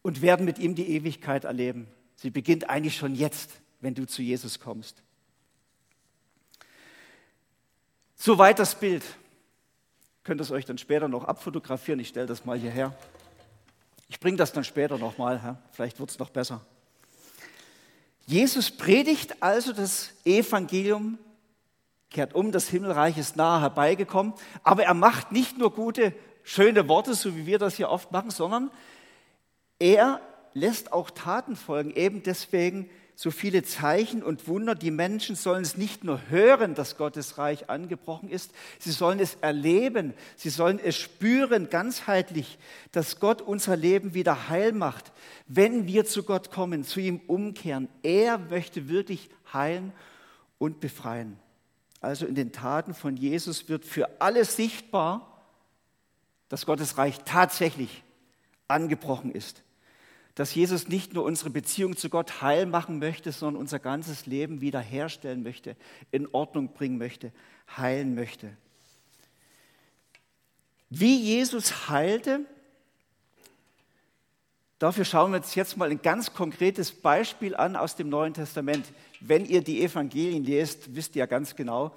[0.01, 1.87] und werden mit ihm die Ewigkeit erleben.
[2.15, 5.03] Sie beginnt eigentlich schon jetzt, wenn du zu Jesus kommst.
[8.15, 9.03] Soweit das Bild.
[10.23, 11.99] Könnt ihr es euch dann später noch abfotografieren?
[11.99, 12.95] Ich stelle das mal hierher.
[14.09, 15.57] Ich bringe das dann später nochmal.
[15.71, 16.65] Vielleicht wird es noch besser.
[18.25, 21.17] Jesus predigt also das Evangelium,
[22.09, 27.13] kehrt um, das Himmelreich ist nahe herbeigekommen, aber er macht nicht nur gute, schöne Worte,
[27.13, 28.71] so wie wir das hier oft machen, sondern
[29.77, 30.19] er
[30.53, 34.75] lässt auch Taten folgen, eben deswegen so viele Zeichen und Wunder.
[34.75, 39.35] Die Menschen sollen es nicht nur hören, dass Gottes Reich angebrochen ist, sie sollen es
[39.41, 42.57] erleben, sie sollen es spüren, ganzheitlich,
[42.93, 45.11] dass Gott unser Leben wieder heil macht,
[45.47, 47.89] wenn wir zu Gott kommen, zu ihm umkehren.
[48.03, 49.91] Er möchte wirklich heilen
[50.57, 51.37] und befreien.
[52.01, 55.45] Also in den Taten von Jesus wird für alle sichtbar,
[56.47, 58.03] dass Gottes Reich tatsächlich
[58.67, 59.63] angebrochen ist.
[60.35, 64.61] Dass Jesus nicht nur unsere Beziehung zu Gott heil machen möchte, sondern unser ganzes Leben
[64.61, 65.75] wiederherstellen möchte,
[66.11, 67.33] in Ordnung bringen möchte,
[67.75, 68.55] heilen möchte.
[70.89, 72.45] Wie Jesus heilte,
[74.79, 78.85] Dafür schauen wir uns jetzt mal ein ganz konkretes Beispiel an aus dem Neuen Testament.
[79.19, 81.93] Wenn ihr die Evangelien lest, wisst ihr ja ganz genau,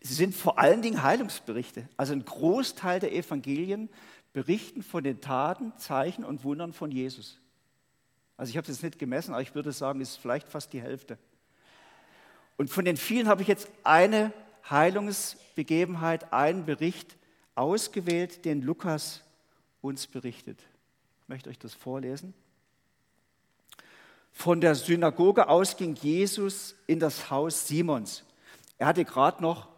[0.00, 1.88] sie sind vor allen Dingen Heilungsberichte.
[1.96, 3.88] Also ein Großteil der Evangelien
[4.32, 7.40] berichten von den Taten, Zeichen und Wundern von Jesus.
[8.36, 10.72] Also ich habe es jetzt nicht gemessen, aber ich würde sagen, es ist vielleicht fast
[10.72, 11.18] die Hälfte.
[12.56, 14.32] Und von den vielen habe ich jetzt eine
[14.70, 17.16] Heilungsbegebenheit, einen Bericht
[17.56, 19.22] ausgewählt, den Lukas
[19.80, 20.60] uns berichtet.
[21.24, 22.34] Ich möchte euch das vorlesen.
[24.30, 28.24] Von der Synagoge aus ging Jesus in das Haus Simons.
[28.76, 29.68] Er hatte gerade noch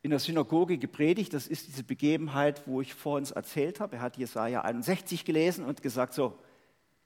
[0.00, 1.34] in der Synagoge gepredigt.
[1.34, 3.96] Das ist diese Begebenheit, wo ich vor uns erzählt habe.
[3.96, 6.38] Er hat Jesaja 61 gelesen und gesagt: So,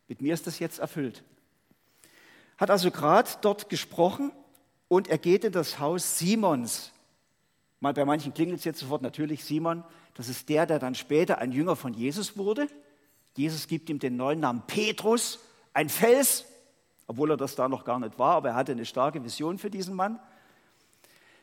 [0.06, 1.24] mit mir ist das jetzt erfüllt.
[2.56, 4.30] Hat also gerade dort gesprochen
[4.86, 6.92] und er geht in das Haus Simons.
[7.80, 9.82] Mal bei manchen klingelt es jetzt sofort natürlich Simon.
[10.14, 12.68] Das ist der, der dann später ein Jünger von Jesus wurde.
[13.38, 15.38] Jesus gibt ihm den neuen Namen Petrus,
[15.72, 16.44] ein Fels,
[17.06, 19.70] obwohl er das da noch gar nicht war, aber er hatte eine starke Vision für
[19.70, 20.18] diesen Mann.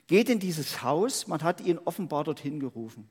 [0.07, 3.09] Geht in dieses Haus, man hat ihn offenbar dorthin gerufen.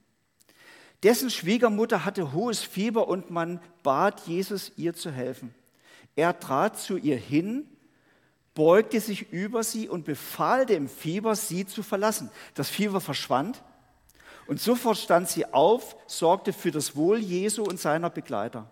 [1.01, 5.53] Dessen Schwiegermutter hatte hohes Fieber und man bat Jesus, ihr zu helfen.
[6.15, 7.67] Er trat zu ihr hin,
[8.53, 12.29] beugte sich über sie und befahl dem Fieber, sie zu verlassen.
[12.53, 13.63] Das Fieber verschwand
[14.45, 18.71] und sofort stand sie auf, sorgte für das Wohl Jesu und seiner Begleiter.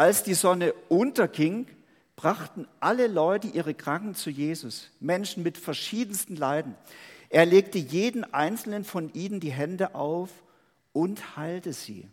[0.00, 1.66] Als die Sonne unterging,
[2.16, 6.74] brachten alle Leute ihre Kranken zu Jesus, Menschen mit verschiedensten Leiden.
[7.28, 10.30] Er legte jeden einzelnen von ihnen die Hände auf
[10.94, 12.08] und heilte sie.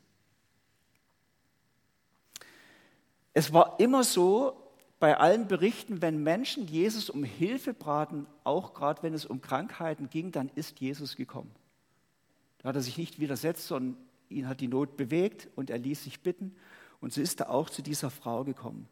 [3.34, 4.62] Es war immer so,
[5.00, 10.10] bei allen Berichten, wenn Menschen Jesus um Hilfe braten, auch gerade wenn es um Krankheiten
[10.10, 11.56] ging, dann ist Jesus gekommen.
[12.58, 13.96] Da hat er sich nicht widersetzt, sondern
[14.28, 16.54] ihn hat die Not bewegt und er ließ sich bitten.
[17.00, 18.88] Und so ist er auch zu dieser Frau gekommen.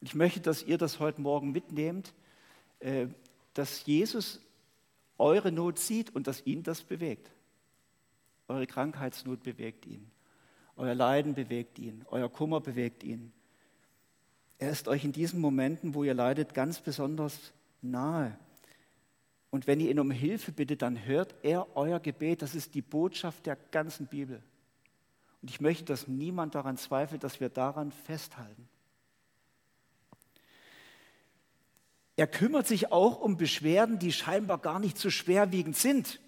[0.00, 2.14] Und ich möchte, dass ihr das heute Morgen mitnehmt,
[2.80, 3.06] äh,
[3.54, 4.40] dass Jesus
[5.18, 7.30] eure Not sieht und dass ihn das bewegt.
[8.46, 10.10] Eure Krankheitsnot bewegt ihn.
[10.76, 12.04] Euer Leiden bewegt ihn.
[12.10, 13.32] Euer Kummer bewegt ihn.
[14.58, 18.38] Er ist euch in diesen Momenten, wo ihr leidet, ganz besonders nahe.
[19.50, 22.42] Und wenn ihr ihn um Hilfe bittet, dann hört er euer Gebet.
[22.42, 24.42] Das ist die Botschaft der ganzen Bibel.
[25.42, 28.68] Und ich möchte, dass niemand daran zweifelt, dass wir daran festhalten.
[32.16, 36.20] Er kümmert sich auch um Beschwerden, die scheinbar gar nicht so schwerwiegend sind.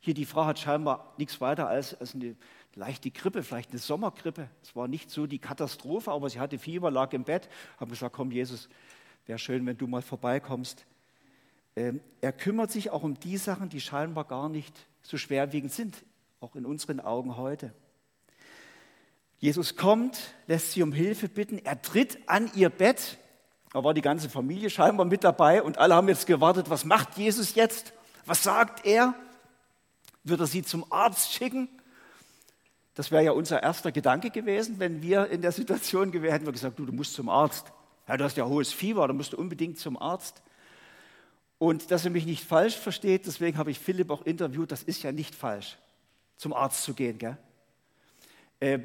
[0.00, 2.34] Hier die Frau hat scheinbar nichts weiter als, als eine
[2.74, 4.48] leichte Grippe, vielleicht eine Sommergrippe.
[4.62, 8.14] Es war nicht so die Katastrophe, aber sie hatte Fieber, lag im Bett, haben gesagt,
[8.14, 8.70] komm Jesus,
[9.26, 10.86] wäre schön, wenn du mal vorbeikommst.
[11.76, 16.04] Ähm, er kümmert sich auch um die Sachen, die scheinbar gar nicht so schwerwiegend sind,
[16.40, 17.74] auch in unseren Augen heute.
[19.38, 23.18] Jesus kommt, lässt sie um Hilfe bitten, er tritt an ihr Bett.
[23.72, 27.16] Da war die ganze Familie scheinbar mit dabei und alle haben jetzt gewartet, was macht
[27.16, 27.92] Jesus jetzt?
[28.26, 29.14] Was sagt er?
[30.24, 31.68] Wird er sie zum Arzt schicken?
[32.94, 36.52] Das wäre ja unser erster Gedanke gewesen, wenn wir in der Situation gewesen hätten wir
[36.52, 37.72] gesagt, du, du musst zum Arzt.
[38.08, 40.42] Ja, du hast ja hohes Fieber, dann musst du unbedingt zum Arzt.
[41.58, 45.02] Und dass er mich nicht falsch versteht, deswegen habe ich Philipp auch interviewt, das ist
[45.02, 45.78] ja nicht falsch,
[46.36, 47.18] zum Arzt zu gehen.
[47.18, 47.36] Gell?
[48.60, 48.80] Äh,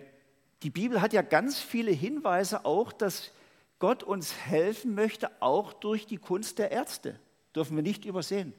[0.63, 3.31] die Bibel hat ja ganz viele Hinweise auch, dass
[3.79, 7.19] Gott uns helfen möchte, auch durch die Kunst der Ärzte.
[7.53, 8.53] Dürfen wir nicht übersehen.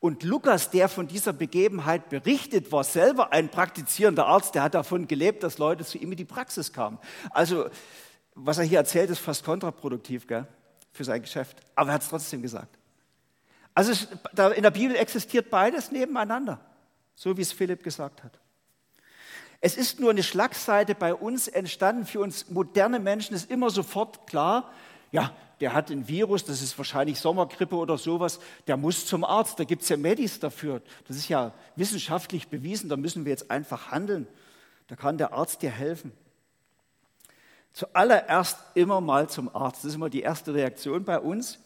[0.00, 5.06] Und Lukas, der von dieser Begebenheit berichtet, war selber ein praktizierender Arzt, der hat davon
[5.06, 6.98] gelebt, dass Leute zu ihm in die Praxis kamen.
[7.30, 7.68] Also,
[8.34, 10.46] was er hier erzählt, ist fast kontraproduktiv gell,
[10.90, 11.60] für sein Geschäft.
[11.76, 12.76] Aber er hat es trotzdem gesagt.
[13.74, 13.92] Also,
[14.56, 16.60] in der Bibel existiert beides nebeneinander,
[17.14, 18.41] so wie es Philipp gesagt hat.
[19.64, 22.04] Es ist nur eine Schlagseite bei uns entstanden.
[22.04, 24.72] Für uns moderne Menschen ist immer sofort klar,
[25.12, 29.60] ja, der hat ein Virus, das ist wahrscheinlich Sommergrippe oder sowas, der muss zum Arzt,
[29.60, 30.82] da gibt es ja Medis dafür.
[31.06, 34.26] Das ist ja wissenschaftlich bewiesen, da müssen wir jetzt einfach handeln.
[34.88, 36.10] Da kann der Arzt dir helfen.
[37.72, 39.84] Zuallererst immer mal zum Arzt.
[39.84, 41.60] Das ist immer die erste Reaktion bei uns.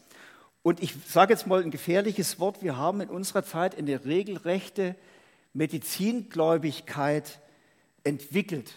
[0.61, 2.61] Und ich sage jetzt mal ein gefährliches Wort.
[2.61, 4.95] Wir haben in unserer Zeit eine regelrechte
[5.53, 7.39] Medizingläubigkeit
[8.07, 8.73] entwickelt.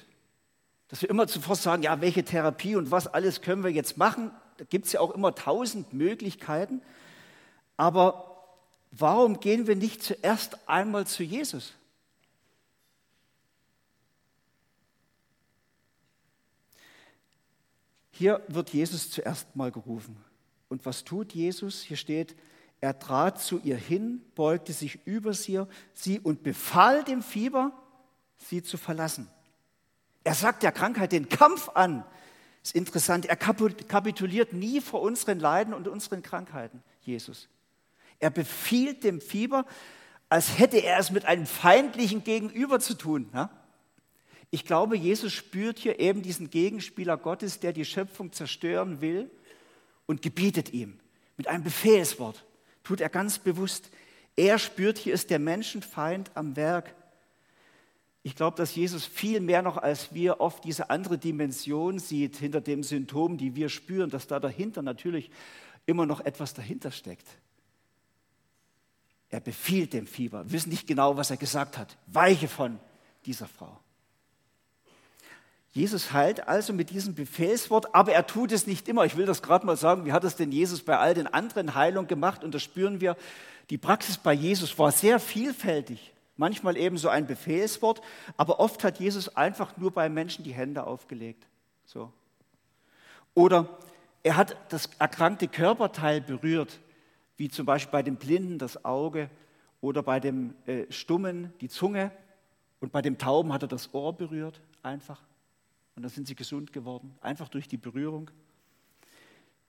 [0.88, 4.32] Dass wir immer zuvor sagen, ja, welche Therapie und was alles können wir jetzt machen.
[4.56, 6.82] Da gibt es ja auch immer tausend Möglichkeiten.
[7.76, 8.44] Aber
[8.90, 11.74] warum gehen wir nicht zuerst einmal zu Jesus?
[18.10, 20.16] Hier wird Jesus zuerst mal gerufen.
[20.68, 21.82] Und was tut Jesus?
[21.82, 22.36] Hier steht,
[22.80, 25.62] er trat zu ihr hin, beugte sich über sie,
[25.94, 27.72] sie und befahl dem Fieber,
[28.40, 29.28] sie zu verlassen.
[30.24, 32.04] Er sagt der Krankheit den Kampf an.
[32.62, 37.48] Ist interessant, er kapituliert nie vor unseren Leiden und unseren Krankheiten, Jesus.
[38.18, 39.64] Er befiehlt dem Fieber,
[40.28, 43.30] als hätte er es mit einem feindlichen Gegenüber zu tun.
[43.32, 43.50] Ja?
[44.50, 49.30] Ich glaube, Jesus spürt hier eben diesen Gegenspieler Gottes, der die Schöpfung zerstören will
[50.06, 51.00] und gebietet ihm
[51.36, 52.44] mit einem Befehlswort.
[52.84, 53.90] Tut er ganz bewusst.
[54.36, 56.94] Er spürt, hier ist der Menschenfeind am Werk.
[58.22, 62.60] Ich glaube, dass Jesus viel mehr noch als wir oft diese andere Dimension sieht hinter
[62.60, 65.30] dem Symptom, die wir spüren, dass da dahinter natürlich
[65.86, 67.26] immer noch etwas dahinter steckt.
[69.30, 71.96] Er befiehlt dem Fieber, wir wissen nicht genau, was er gesagt hat.
[72.06, 72.78] Weiche von
[73.24, 73.78] dieser Frau.
[75.72, 79.04] Jesus heilt also mit diesem Befehlswort, aber er tut es nicht immer.
[79.04, 81.76] Ich will das gerade mal sagen, wie hat es denn Jesus bei all den anderen
[81.76, 82.42] Heilungen gemacht?
[82.42, 83.16] Und da spüren wir,
[83.70, 88.00] die Praxis bei Jesus war sehr vielfältig manchmal eben so ein Befehlswort,
[88.38, 91.46] aber oft hat Jesus einfach nur bei Menschen die Hände aufgelegt.
[91.84, 92.10] So.
[93.34, 93.78] Oder
[94.22, 96.80] er hat das erkrankte Körperteil berührt,
[97.36, 99.28] wie zum Beispiel bei dem Blinden das Auge
[99.82, 102.10] oder bei dem äh, Stummen die Zunge
[102.80, 105.22] und bei dem Tauben hat er das Ohr berührt, einfach.
[105.94, 108.30] Und dann sind sie gesund geworden, einfach durch die Berührung.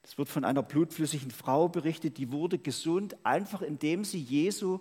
[0.04, 4.80] Es wird von einer blutflüssigen Frau berichtet, die wurde gesund, einfach indem sie Jesu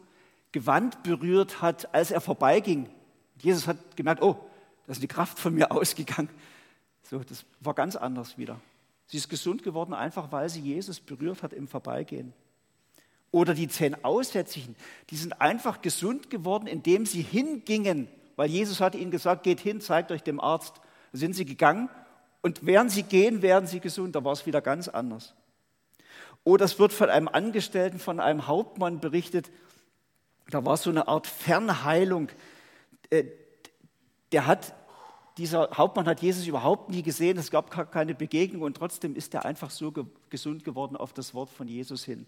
[0.52, 2.88] Gewand berührt hat, als er vorbeiging.
[3.40, 4.36] Jesus hat gemerkt, oh,
[4.86, 6.28] da ist die Kraft von mir ausgegangen.
[7.02, 8.60] So, das war ganz anders wieder.
[9.06, 12.32] Sie ist gesund geworden, einfach weil sie Jesus berührt hat im Vorbeigehen.
[13.32, 14.76] Oder die zehn Aussätzigen,
[15.10, 19.80] die sind einfach gesund geworden, indem sie hingingen, weil Jesus hatte ihnen gesagt, geht hin,
[19.80, 20.80] zeigt euch dem Arzt.
[21.12, 21.88] Da sind sie gegangen
[22.42, 24.16] und während sie gehen, werden sie gesund.
[24.16, 25.34] Da war es wieder ganz anders.
[26.42, 29.50] Oder es wird von einem Angestellten, von einem Hauptmann berichtet,
[30.54, 32.28] da war so eine Art Fernheilung.
[33.10, 33.24] Äh,
[34.32, 34.74] der hat,
[35.38, 39.34] dieser Hauptmann hat Jesus überhaupt nie gesehen, es gab gar keine Begegnung und trotzdem ist
[39.34, 39.92] er einfach so
[40.28, 42.26] gesund geworden auf das Wort von Jesus hin.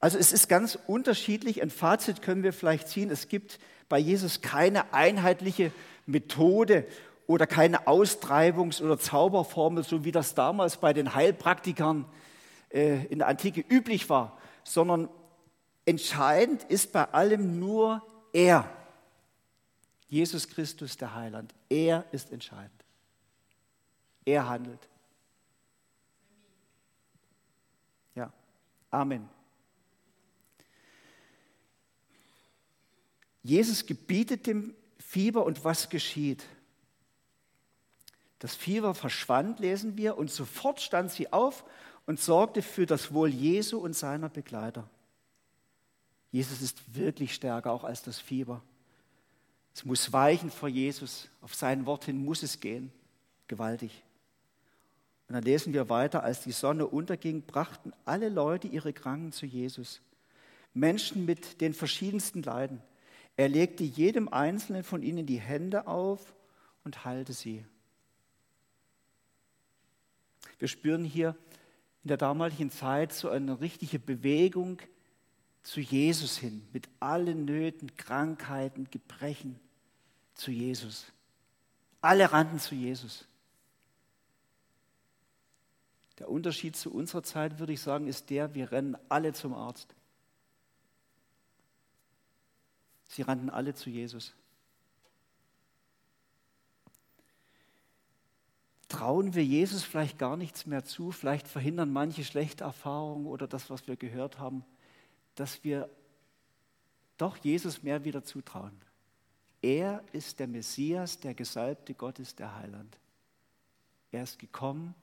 [0.00, 1.62] Also es ist ganz unterschiedlich.
[1.62, 3.10] Ein Fazit können wir vielleicht ziehen.
[3.10, 3.58] Es gibt
[3.88, 5.72] bei Jesus keine einheitliche
[6.06, 6.86] Methode
[7.26, 12.04] oder keine Austreibungs- oder Zauberformel, so wie das damals bei den Heilpraktikern
[12.68, 15.08] äh, in der Antike üblich war, sondern
[15.86, 18.70] Entscheidend ist bei allem nur er.
[20.08, 21.54] Jesus Christus, der Heiland.
[21.68, 22.84] Er ist entscheidend.
[24.24, 24.88] Er handelt.
[28.14, 28.32] Ja,
[28.90, 29.28] Amen.
[33.42, 36.44] Jesus gebietet dem Fieber und was geschieht?
[38.38, 41.64] Das Fieber verschwand, lesen wir, und sofort stand sie auf
[42.06, 44.88] und sorgte für das Wohl Jesu und seiner Begleiter.
[46.34, 48.60] Jesus ist wirklich stärker auch als das Fieber.
[49.72, 51.28] Es muss weichen vor Jesus.
[51.40, 52.90] Auf sein Wort hin muss es gehen.
[53.46, 54.02] Gewaltig.
[55.28, 59.46] Und dann lesen wir weiter, als die Sonne unterging, brachten alle Leute ihre Kranken zu
[59.46, 60.00] Jesus.
[60.72, 62.82] Menschen mit den verschiedensten Leiden.
[63.36, 66.34] Er legte jedem Einzelnen von ihnen die Hände auf
[66.82, 67.64] und heilte sie.
[70.58, 71.36] Wir spüren hier
[72.02, 74.80] in der damaligen Zeit so eine richtige Bewegung
[75.64, 79.58] zu Jesus hin, mit allen Nöten, Krankheiten, Gebrechen
[80.34, 81.06] zu Jesus.
[82.02, 83.26] Alle rannten zu Jesus.
[86.18, 89.96] Der Unterschied zu unserer Zeit, würde ich sagen, ist der, wir rennen alle zum Arzt.
[93.08, 94.34] Sie rannten alle zu Jesus.
[98.88, 103.70] Trauen wir Jesus vielleicht gar nichts mehr zu, vielleicht verhindern manche schlechte Erfahrungen oder das,
[103.70, 104.64] was wir gehört haben,
[105.34, 105.88] dass wir
[107.16, 108.80] doch Jesus mehr wieder zutrauen.
[109.62, 112.98] Er ist der Messias, der Gesalbte Gottes, der Heiland.
[114.10, 114.94] Er ist gekommen,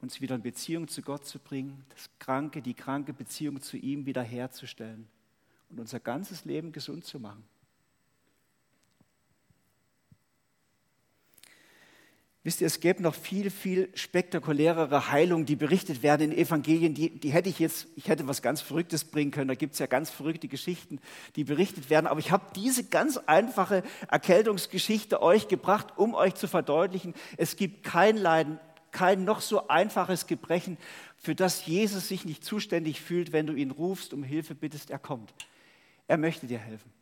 [0.00, 4.06] uns wieder in Beziehung zu Gott zu bringen, das Kranke, die kranke Beziehung zu ihm
[4.06, 5.08] wiederherzustellen
[5.70, 7.44] und unser ganzes Leben gesund zu machen.
[12.48, 16.94] Wisst ihr, es gäbe noch viel, viel spektakulärere Heilungen, die berichtet werden in Evangelien.
[16.94, 19.48] Die, die hätte ich jetzt, ich hätte was ganz Verrücktes bringen können.
[19.48, 20.98] Da gibt es ja ganz verrückte Geschichten,
[21.36, 22.06] die berichtet werden.
[22.06, 27.84] Aber ich habe diese ganz einfache Erkältungsgeschichte euch gebracht, um euch zu verdeutlichen, es gibt
[27.84, 28.58] kein Leiden,
[28.92, 30.78] kein noch so einfaches Gebrechen,
[31.18, 34.98] für das Jesus sich nicht zuständig fühlt, wenn du ihn rufst, um Hilfe bittest, er
[34.98, 35.34] kommt.
[36.06, 36.97] Er möchte dir helfen.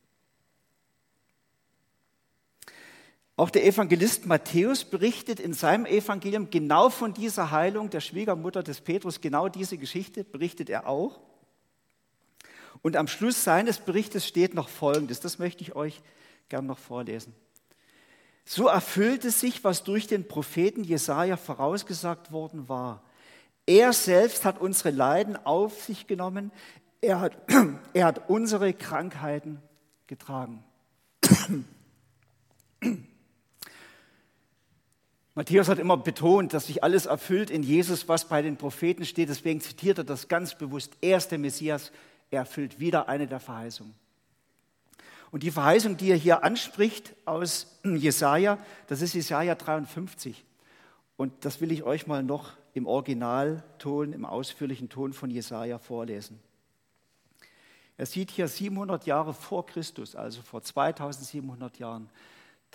[3.39, 8.81] Auch der Evangelist Matthäus berichtet in seinem Evangelium genau von dieser Heilung der Schwiegermutter des
[8.81, 11.21] Petrus, genau diese Geschichte berichtet er auch.
[12.81, 16.01] Und am Schluss seines Berichtes steht noch Folgendes, das möchte ich euch
[16.49, 17.35] gern noch vorlesen.
[18.47, 23.03] So erfüllte sich, was durch den Propheten Jesaja vorausgesagt worden war.
[23.67, 26.53] Er selbst hat unsere Leiden auf sich genommen,
[27.03, 27.37] er hat,
[27.93, 29.61] er hat unsere Krankheiten
[30.07, 30.65] getragen.
[35.37, 39.29] Matthäus hat immer betont, dass sich alles erfüllt in Jesus, was bei den Propheten steht.
[39.29, 40.97] Deswegen zitiert er das ganz bewusst.
[41.03, 41.93] Er ist der Messias.
[42.31, 43.95] Er erfüllt wieder eine der Verheißungen.
[45.31, 48.57] Und die Verheißung, die er hier anspricht aus Jesaja,
[48.87, 50.43] das ist Jesaja 53.
[51.19, 56.41] Und das will ich euch mal noch im Originalton, im ausführlichen Ton von Jesaja vorlesen.
[57.99, 62.09] Er sieht hier 700 Jahre vor Christus, also vor 2700 Jahren,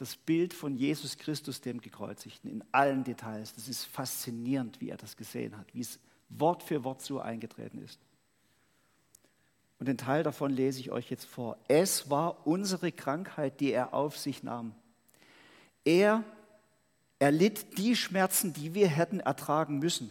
[0.01, 3.53] das Bild von Jesus Christus, dem Gekreuzigten, in allen Details.
[3.53, 5.99] Das ist faszinierend, wie er das gesehen hat, wie es
[6.29, 7.99] Wort für Wort so eingetreten ist.
[9.77, 11.55] Und den Teil davon lese ich euch jetzt vor.
[11.67, 14.73] Es war unsere Krankheit, die er auf sich nahm.
[15.85, 16.23] Er
[17.19, 20.09] erlitt die Schmerzen, die wir hätten ertragen müssen.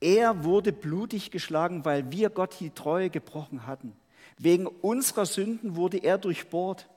[0.00, 3.94] Er wurde blutig geschlagen, weil wir Gott die Treue gebrochen hatten.
[4.38, 6.88] Wegen unserer Sünden wurde er durchbohrt.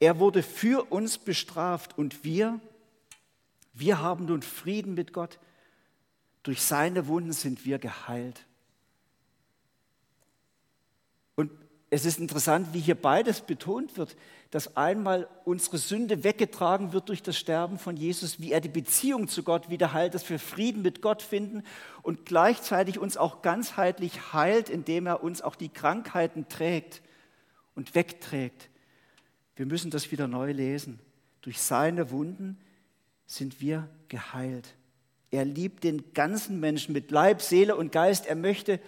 [0.00, 2.58] Er wurde für uns bestraft und wir,
[3.74, 5.38] wir haben nun Frieden mit Gott.
[6.42, 8.46] Durch seine Wunden sind wir geheilt.
[11.36, 11.52] Und
[11.90, 14.16] es ist interessant, wie hier beides betont wird,
[14.50, 19.28] dass einmal unsere Sünde weggetragen wird durch das Sterben von Jesus, wie er die Beziehung
[19.28, 21.62] zu Gott wieder heilt, dass wir Frieden mit Gott finden
[22.00, 27.02] und gleichzeitig uns auch ganzheitlich heilt, indem er uns auch die Krankheiten trägt
[27.74, 28.70] und wegträgt.
[29.60, 31.00] Wir müssen das wieder neu lesen.
[31.42, 32.58] Durch seine Wunden
[33.26, 34.74] sind wir geheilt.
[35.30, 38.24] Er liebt den ganzen Menschen mit Leib, Seele und Geist.
[38.24, 38.80] Er möchte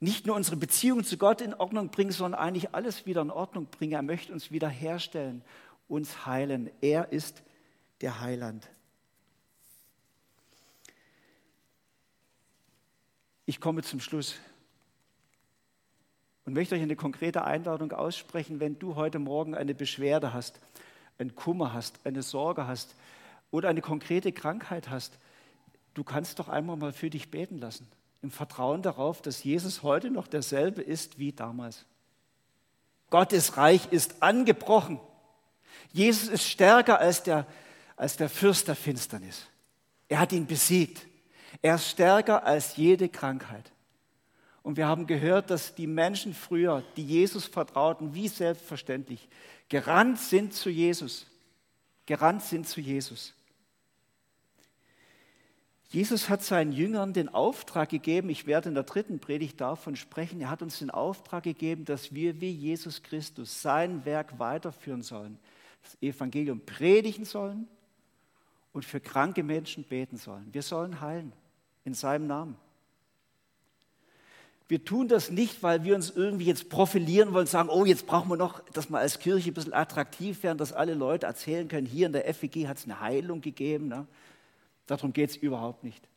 [0.00, 3.68] nicht nur unsere Beziehung zu Gott in Ordnung bringen, sondern eigentlich alles wieder in Ordnung
[3.70, 3.94] bringen.
[3.94, 5.42] Er möchte uns wieder herstellen,
[5.88, 6.68] uns heilen.
[6.82, 7.42] Er ist
[8.02, 8.68] der Heiland.
[13.46, 14.34] Ich komme zum Schluss
[16.44, 20.60] und möchte euch eine konkrete Einladung aussprechen, wenn du heute Morgen eine Beschwerde hast,
[21.18, 22.94] einen Kummer hast, eine Sorge hast
[23.50, 25.18] oder eine konkrete Krankheit hast.
[25.94, 27.88] Du kannst doch einmal mal für dich beten lassen.
[28.22, 31.86] im Vertrauen darauf, dass Jesus heute noch derselbe ist wie damals.
[33.10, 35.00] Gottes Reich ist angebrochen.
[35.92, 37.46] Jesus ist stärker als der,
[37.96, 39.48] als der Fürst der Finsternis.
[40.08, 41.06] Er hat ihn besiegt.
[41.62, 43.72] Er ist stärker als jede Krankheit.
[44.62, 49.28] Und wir haben gehört, dass die Menschen früher, die Jesus vertrauten, wie selbstverständlich,
[49.68, 51.26] gerannt sind zu Jesus.
[52.06, 53.34] Gerannt sind zu Jesus.
[55.88, 60.40] Jesus hat seinen Jüngern den Auftrag gegeben, ich werde in der dritten Predigt davon sprechen,
[60.40, 65.38] er hat uns den Auftrag gegeben, dass wir wie Jesus Christus sein Werk weiterführen sollen,
[65.82, 67.68] das Evangelium predigen sollen
[68.72, 70.48] und für kranke Menschen beten sollen.
[70.52, 71.34] Wir sollen heilen
[71.84, 72.56] in seinem Namen.
[74.72, 78.30] Wir tun das nicht, weil wir uns irgendwie jetzt profilieren wollen, sagen, oh, jetzt brauchen
[78.30, 81.86] wir noch, dass wir als Kirche ein bisschen attraktiv werden, dass alle Leute erzählen können,
[81.86, 83.88] hier in der FEG hat es eine Heilung gegeben.
[83.88, 84.06] Ne?
[84.86, 86.08] Darum geht es überhaupt nicht.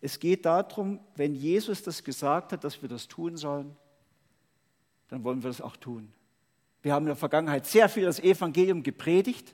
[0.00, 3.74] Es geht darum, wenn Jesus das gesagt hat, dass wir das tun sollen,
[5.08, 6.12] dann wollen wir das auch tun.
[6.82, 9.52] Wir haben in der Vergangenheit sehr viel das Evangelium gepredigt.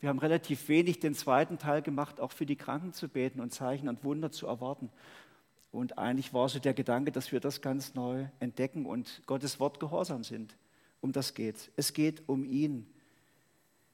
[0.00, 3.52] Wir haben relativ wenig den zweiten Teil gemacht, auch für die Kranken zu beten und
[3.52, 4.88] Zeichen und Wunder zu erwarten.
[5.74, 9.80] Und eigentlich war so der Gedanke, dass wir das ganz neu entdecken und Gottes Wort
[9.80, 10.56] gehorsam sind.
[11.00, 11.92] Um das geht es.
[11.92, 12.86] geht um ihn.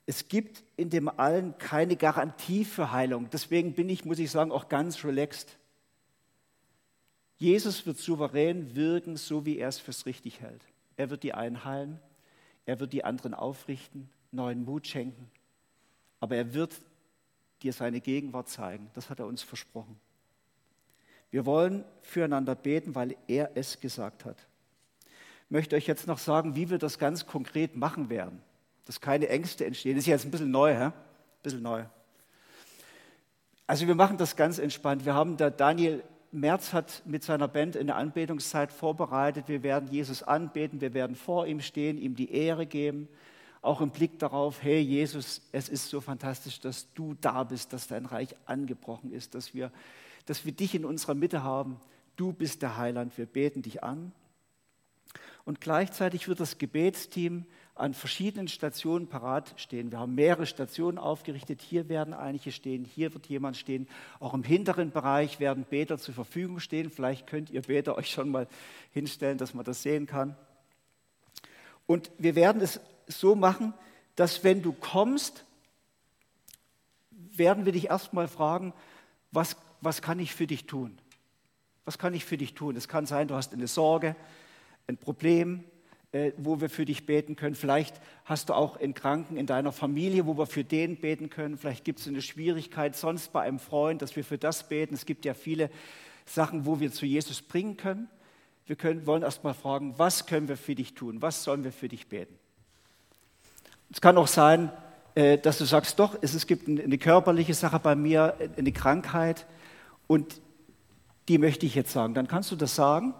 [0.04, 3.30] Es gibt in dem allen keine Garantie für Heilung.
[3.30, 5.56] Deswegen bin ich, muss ich sagen, auch ganz relaxed.
[7.38, 10.62] Jesus wird souverän wirken, so wie er es fürs richtig hält.
[10.98, 11.98] Er wird die einen heilen,
[12.66, 15.30] er wird die anderen aufrichten, neuen Mut schenken.
[16.20, 16.78] Aber er wird
[17.62, 18.90] dir seine Gegenwart zeigen.
[18.92, 19.98] Das hat er uns versprochen.
[21.30, 24.36] Wir wollen füreinander beten, weil er es gesagt hat.
[25.44, 28.42] Ich möchte euch jetzt noch sagen, wie wir das ganz konkret machen werden
[28.90, 29.94] dass keine Ängste entstehen.
[29.94, 30.86] Das ist jetzt ein bisschen neu, hä?
[30.86, 30.92] Ein
[31.44, 31.84] bisschen neu.
[33.68, 35.04] Also wir machen das ganz entspannt.
[35.04, 36.02] Wir haben da Daniel
[36.32, 39.44] Merz hat mit seiner Band eine Anbetungszeit vorbereitet.
[39.46, 43.08] Wir werden Jesus anbeten, wir werden vor ihm stehen, ihm die Ehre geben,
[43.62, 47.86] auch im Blick darauf, hey Jesus, es ist so fantastisch, dass du da bist, dass
[47.86, 49.70] dein Reich angebrochen ist, dass wir,
[50.30, 51.80] dass wir dich in unserer Mitte haben.
[52.14, 54.12] Du bist der Heiland, wir beten dich an.
[55.44, 59.90] Und gleichzeitig wird das Gebetsteam an verschiedenen Stationen parat stehen.
[59.90, 61.60] Wir haben mehrere Stationen aufgerichtet.
[61.60, 63.88] Hier werden einige stehen, hier wird jemand stehen.
[64.20, 66.92] Auch im hinteren Bereich werden Beter zur Verfügung stehen.
[66.92, 68.46] Vielleicht könnt ihr Beter euch schon mal
[68.92, 70.36] hinstellen, dass man das sehen kann.
[71.88, 72.78] Und wir werden es
[73.08, 73.74] so machen,
[74.14, 75.44] dass wenn du kommst,
[77.10, 78.72] werden wir dich erstmal fragen,
[79.32, 80.98] was, was kann ich für dich tun?
[81.84, 82.76] Was kann ich für dich tun?
[82.76, 84.14] Es kann sein, du hast eine Sorge,
[84.86, 85.64] ein Problem,
[86.12, 87.54] äh, wo wir für dich beten können.
[87.54, 91.56] Vielleicht hast du auch einen Kranken in deiner Familie, wo wir für den beten können.
[91.56, 94.94] Vielleicht gibt es eine Schwierigkeit sonst bei einem Freund, dass wir für das beten.
[94.94, 95.70] Es gibt ja viele
[96.26, 98.08] Sachen, wo wir zu Jesus bringen können.
[98.66, 101.22] Wir können, wollen erst mal fragen, was können wir für dich tun?
[101.22, 102.38] Was sollen wir für dich beten?
[103.92, 104.70] Es kann auch sein,
[105.14, 109.46] äh, dass du sagst, doch, es gibt eine körperliche Sache bei mir, eine Krankheit
[110.10, 110.40] und
[111.28, 112.14] die möchte ich jetzt sagen.
[112.14, 113.14] Dann kannst du das sagen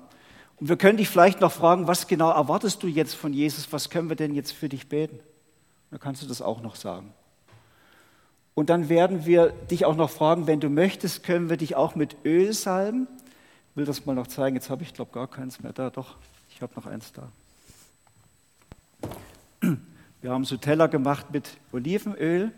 [0.57, 3.73] und wir können dich vielleicht noch fragen, was genau erwartest du jetzt von Jesus?
[3.73, 5.21] Was können wir denn jetzt für dich beten?
[5.93, 7.15] Dann kannst du das auch noch sagen.
[8.55, 11.95] Und dann werden wir dich auch noch fragen, wenn du möchtest, können wir dich auch
[11.95, 13.07] mit Öl salben.
[13.71, 14.57] Ich will das mal noch zeigen.
[14.57, 15.91] Jetzt habe ich, glaube gar keins mehr da.
[15.91, 16.17] Doch,
[16.49, 17.29] ich habe noch eins da.
[20.21, 22.51] Wir haben so Teller gemacht mit Olivenöl.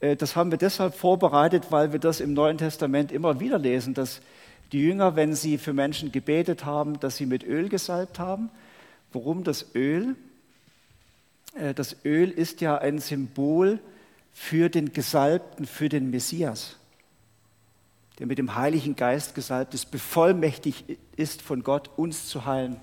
[0.00, 3.94] Äh, das haben wir deshalb vorbereitet, weil wir das im Neuen Testament immer wieder lesen,
[3.94, 4.20] dass
[4.72, 8.50] die Jünger, wenn sie für Menschen gebetet haben, dass sie mit Öl gesalbt haben.
[9.12, 10.16] Warum das Öl?
[11.54, 13.78] Äh, das Öl ist ja ein Symbol
[14.32, 16.76] für den Gesalbten, für den Messias,
[18.18, 22.76] der mit dem Heiligen Geist gesalbt ist, bevollmächtigt ist von Gott, uns zu heilen.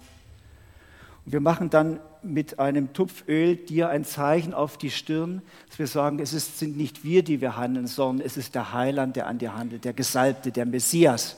[1.26, 5.88] Und wir machen dann mit einem Tupföl dir ein Zeichen auf die Stirn, dass wir
[5.88, 9.28] sagen, es ist, sind nicht wir, die wir handeln, sondern es ist der Heiland, der
[9.28, 11.38] an dir handelt, der Gesalbte, der Messias,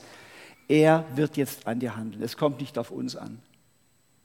[0.68, 2.22] er wird jetzt an dir handeln.
[2.22, 3.38] Es kommt nicht auf uns an.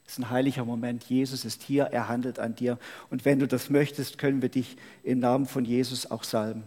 [0.05, 1.05] Es ist ein heiliger Moment.
[1.05, 2.78] Jesus ist hier, er handelt an dir.
[3.09, 6.64] Und wenn du das möchtest, können wir dich im Namen von Jesus auch salben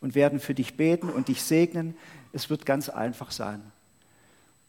[0.00, 1.96] und werden für dich beten und dich segnen.
[2.32, 3.62] Es wird ganz einfach sein.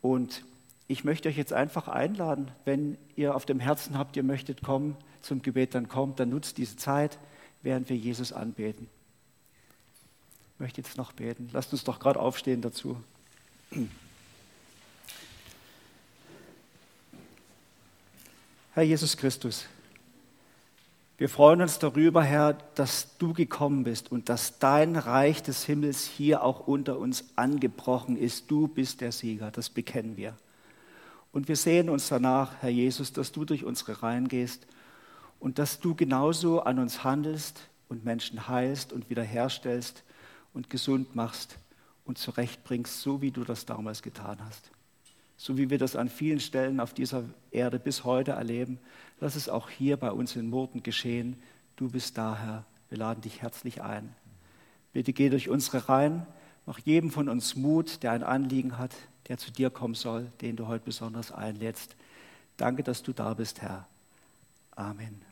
[0.01, 0.43] Und
[0.87, 4.95] ich möchte euch jetzt einfach einladen, wenn ihr auf dem Herzen habt, ihr möchtet kommen
[5.21, 7.17] zum Gebet, dann kommt, dann nutzt diese Zeit,
[7.63, 8.87] während wir Jesus anbeten.
[10.53, 11.49] Ich möchte jetzt noch beten.
[11.51, 12.97] Lasst uns doch gerade aufstehen dazu.
[18.73, 19.65] Herr Jesus Christus,
[21.17, 26.03] Wir freuen uns darüber, Herr, dass du gekommen bist und dass dein Reich des Himmels
[26.05, 28.51] hier auch unter uns angebrochen ist.
[28.51, 30.35] Du bist der Sieger, das bekennen wir.
[31.35, 34.65] Und wir sehen uns danach, Herr Jesus, dass du durch unsere Reihen gehst
[35.37, 40.05] und dass du genauso an uns handelst und Menschen heilst und wiederherstellst
[40.53, 41.57] und gesund machst
[42.05, 44.71] und zurechtbringst, so wie du das damals getan hast.
[45.35, 48.79] So wie wir das an vielen Stellen auf dieser Erde bis heute erleben,
[49.19, 51.35] lass es auch hier bei uns in Murten geschehen.
[51.75, 52.65] Du bist da, Herr.
[52.87, 54.15] Wir laden dich herzlich ein.
[54.93, 56.25] Bitte geh durch unsere Reihen,
[56.65, 58.95] mach jedem von uns Mut, der ein Anliegen hat,
[59.27, 61.95] der zu dir kommen soll, den du heute besonders einlädst.
[62.57, 63.87] Danke, dass du da bist, Herr.
[64.75, 65.24] Amen.